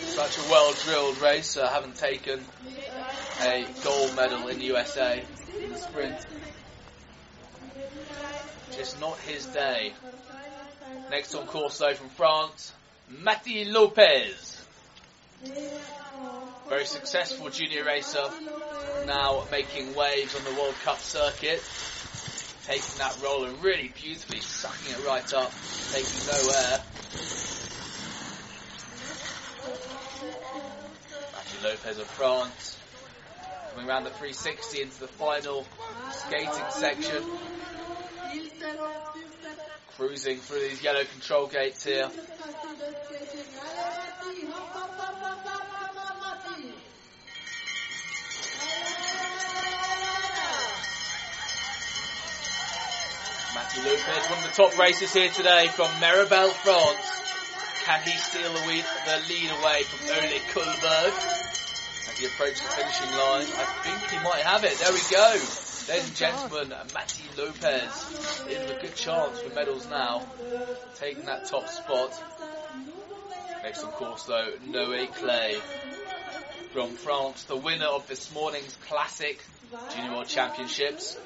Such 0.07 0.39
a 0.39 0.43
well 0.51 0.73
drilled 0.85 1.19
racer, 1.21 1.67
haven't 1.67 1.97
taken 1.97 2.41
a 3.43 3.67
gold 3.83 4.15
medal 4.15 4.49
in 4.49 4.61
USA 4.61 5.23
in 5.61 5.73
the 5.73 5.79
sprint. 5.79 6.17
Just 8.73 9.01
not 9.01 9.19
his 9.21 9.47
day. 9.47 9.93
Next 11.11 11.35
on 11.35 11.47
course 11.47 11.79
though 11.79 11.95
from 11.95 12.09
France, 12.11 12.73
Mathieu 13.09 13.71
Lopez. 13.73 14.65
Very 16.69 16.87
successful 16.87 17.51
junior 17.51 17.85
racer 17.85 18.25
now 19.07 19.45
making 19.51 19.95
waves 19.95 20.35
on 20.35 20.45
the 20.45 20.61
World 20.61 20.75
Cup 20.83 20.99
circuit, 20.99 21.63
taking 22.67 22.99
that 22.99 23.19
roller 23.23 23.51
really 23.61 23.93
beautifully, 24.01 24.41
sucking 24.41 24.95
it 24.95 25.07
right 25.07 25.35
up, 25.35 25.53
taking 25.93 26.27
no 26.27 26.53
air. 26.55 27.54
Lopez 31.65 31.99
of 31.99 32.07
France 32.09 32.79
coming 33.71 33.89
around 33.89 34.05
the 34.05 34.11
360 34.11 34.83
into 34.83 35.01
the 35.01 35.09
final 35.09 35.65
skating 36.13 36.63
section. 36.69 37.25
Cruising 39.97 40.37
through 40.41 40.61
these 40.61 40.83
yellow 40.83 41.05
control 41.05 41.47
gates 41.47 41.83
here. 41.85 42.11
Matthew 53.55 53.85
Lopez, 53.85 54.31
one 54.31 54.39
of 54.39 54.45
the 54.45 54.55
top 54.55 54.79
racers 54.79 55.15
here 55.15 55.31
today 55.31 55.69
from 55.69 55.87
Meribel, 55.99 56.51
France. 56.51 57.23
Can 57.87 58.03
he 58.03 58.19
steal 58.19 58.53
the 58.53 58.67
lead, 58.67 58.85
the 59.07 59.29
lead 59.29 59.51
away 59.51 59.83
from 59.85 60.11
Ole 60.11 60.41
Kullberg 60.53 61.54
as 62.15 62.21
he 62.21 62.27
approaches 62.27 62.61
the 62.61 62.69
finishing 62.69 63.11
line? 63.11 63.43
I 63.43 63.65
think 63.83 64.11
he 64.11 64.17
might 64.25 64.43
have 64.43 64.65
it. 64.65 64.79
There 64.79 64.93
we 64.93 65.01
go. 65.11 65.31
Ladies 65.89 65.89
and 65.89 66.13
oh 66.13 66.15
gentlemen, 66.15 66.79
Matthew 66.95 67.31
Lopez 67.37 68.47
in 68.49 68.61
with 68.63 68.71
a 68.71 68.81
good 68.81 68.95
chance 68.95 69.41
for 69.41 69.55
medals 69.55 69.89
now, 69.91 70.27
taking 70.97 71.25
that 71.27 71.47
top 71.47 71.69
spot. 71.69 72.23
Next, 73.63 73.83
of 73.83 73.93
course, 73.93 74.25
though, 74.25 74.53
Noé 74.69 75.09
Claye 75.09 75.61
from 76.73 76.91
France, 76.91 77.45
the 77.45 77.57
winner 77.57 77.87
of 77.87 78.07
this 78.09 78.33
morning's 78.33 78.77
classic 78.89 79.43
Junior 79.95 80.13
World 80.13 80.29
Championships. 80.29 81.19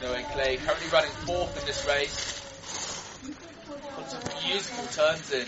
Noé 0.00 0.24
Claye 0.32 0.56
currently 0.58 0.88
running 0.90 1.10
fourth 1.10 1.58
in 1.58 1.66
this 1.66 1.86
race. 1.86 2.34
Put 3.94 4.10
some 4.10 4.20
beautiful 4.42 5.04
turns 5.04 5.32
in 5.32 5.40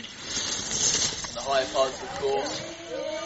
in 1.31 1.35
the 1.35 1.41
higher 1.41 1.67
parts 1.67 2.03
of 2.03 2.13
the 2.13 2.19
course. 2.19 3.20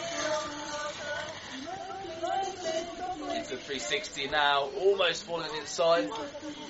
The 3.55 3.61
360 3.61 4.27
now, 4.31 4.67
almost 4.81 5.23
falling 5.23 5.49
inside, 5.55 6.09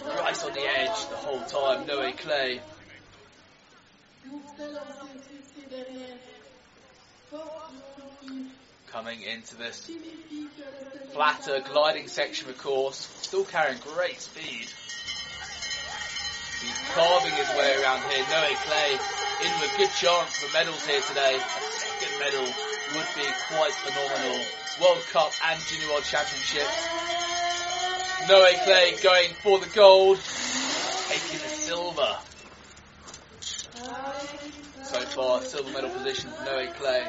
right 0.05 0.43
on 0.45 0.53
the 0.53 0.61
edge 0.61 1.09
the 1.09 1.15
whole 1.15 1.41
time. 1.41 1.87
Noé 1.87 2.15
Claye. 2.15 2.59
Coming 8.91 9.23
into 9.23 9.55
this 9.55 9.89
flatter 11.13 11.61
gliding 11.61 12.07
section 12.07 12.49
of 12.51 12.57
course, 12.59 12.97
still 13.21 13.45
carrying 13.45 13.79
great 13.95 14.21
speed. 14.21 14.69
He's 16.61 16.81
carving 16.93 17.33
his 17.33 17.49
way 17.57 17.81
around 17.81 18.03
here. 18.11 18.23
Noé 18.25 18.53
Claye 18.61 18.99
in 19.43 19.59
with 19.59 19.73
a 19.73 19.77
good 19.77 19.91
chance 19.99 20.37
for 20.37 20.53
medals 20.53 20.85
here 20.85 21.01
today. 21.01 21.35
A 21.35 21.71
second 21.71 22.19
medal 22.19 22.45
would 22.93 23.07
be 23.15 23.25
quite 23.49 23.73
phenomenal. 23.73 24.64
World 24.81 25.01
Cup 25.11 25.31
and 25.45 25.61
Junior 25.67 25.87
World 25.89 26.03
Championships. 26.03 26.87
Noé 28.27 28.53
Claye 28.63 29.01
going 29.01 29.33
for 29.35 29.59
the 29.59 29.69
gold, 29.73 30.19
taking 31.07 31.39
the 31.39 31.47
silver. 31.47 32.17
So 34.83 34.99
far, 35.01 35.41
silver 35.41 35.71
medal 35.71 35.89
position 35.91 36.29
for 36.31 36.45
Noé 36.45 36.73
Claye. 36.73 37.07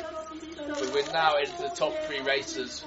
But 0.69 0.93
we're 0.93 1.13
now 1.13 1.37
into 1.39 1.63
the 1.63 1.69
top 1.71 1.93
three 2.07 2.21
racers. 2.21 2.85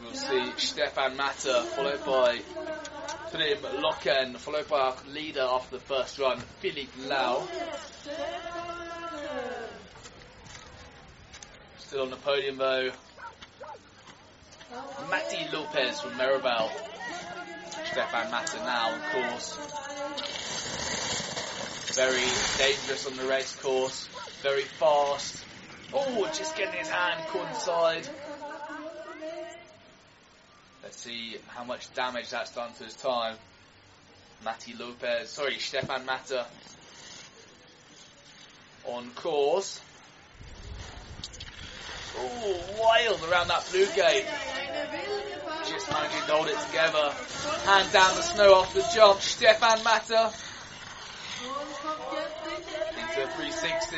We'll 0.00 0.14
see 0.14 0.52
Stefan 0.56 1.16
Matter, 1.16 1.60
followed 1.74 2.04
by 2.04 2.38
Trym 3.32 3.58
Løken, 3.82 4.36
followed 4.38 4.68
by 4.68 4.78
our 4.78 4.96
leader 5.08 5.42
after 5.42 5.76
the 5.76 5.82
first 5.82 6.18
run, 6.18 6.38
Philippe 6.60 6.92
Lau. 7.06 7.46
Still 11.86 12.02
on 12.02 12.10
the 12.10 12.16
podium 12.16 12.56
though, 12.56 12.90
Matti 15.08 15.46
Lopez 15.52 16.00
from 16.00 16.10
Meribel. 16.18 16.68
Stefan 17.84 18.28
Matter 18.32 18.58
now, 18.58 18.92
of 18.92 19.02
course. 19.12 19.56
Very 21.94 22.26
dangerous 22.58 23.06
on 23.06 23.16
the 23.16 23.24
race 23.26 23.54
course, 23.54 24.08
very 24.42 24.62
fast. 24.62 25.44
Oh, 25.94 26.28
just 26.36 26.56
getting 26.56 26.80
his 26.80 26.88
hand 26.88 27.24
caught 27.28 27.48
inside. 27.50 28.08
Let's 30.82 30.96
see 30.96 31.36
how 31.46 31.62
much 31.62 31.94
damage 31.94 32.30
that's 32.30 32.50
done 32.50 32.72
to 32.78 32.84
his 32.84 32.94
time. 32.94 33.36
Matti 34.44 34.74
Lopez, 34.76 35.30
sorry, 35.30 35.58
Stefan 35.60 36.04
Matter 36.04 36.44
on 38.86 39.08
course. 39.10 39.80
Oh, 42.16 42.76
wild 42.78 43.22
around 43.24 43.48
that 43.48 43.66
blue 43.70 43.86
gate. 43.94 44.26
Just 45.68 45.90
managing 45.90 46.26
to 46.26 46.32
hold 46.32 46.48
it 46.48 46.58
together. 46.66 47.12
Hand 47.64 47.92
down 47.92 48.14
the 48.14 48.22
snow 48.22 48.54
off 48.54 48.72
the 48.74 48.84
jump. 48.94 49.20
Stefan 49.20 49.82
Matter 49.82 50.30
into 53.16 53.22
a 53.22 53.28
360. 53.28 53.96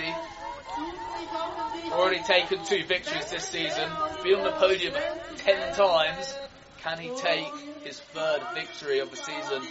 Already 1.92 2.22
taken 2.22 2.64
two 2.64 2.84
victories 2.84 3.30
this 3.30 3.44
season. 3.44 3.90
Been 4.22 4.34
on 4.36 4.44
the 4.44 4.52
podium 4.52 4.94
ten 5.36 5.74
times. 5.74 6.34
Can 6.82 6.98
he 6.98 7.10
take 7.16 7.52
his 7.82 7.98
third 8.00 8.42
victory 8.54 9.00
of 9.00 9.10
the 9.10 9.16
season 9.16 9.62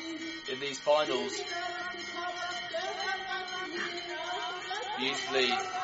in 0.52 0.60
these 0.60 0.80
finals? 0.80 1.34
Beautifully 4.98 5.78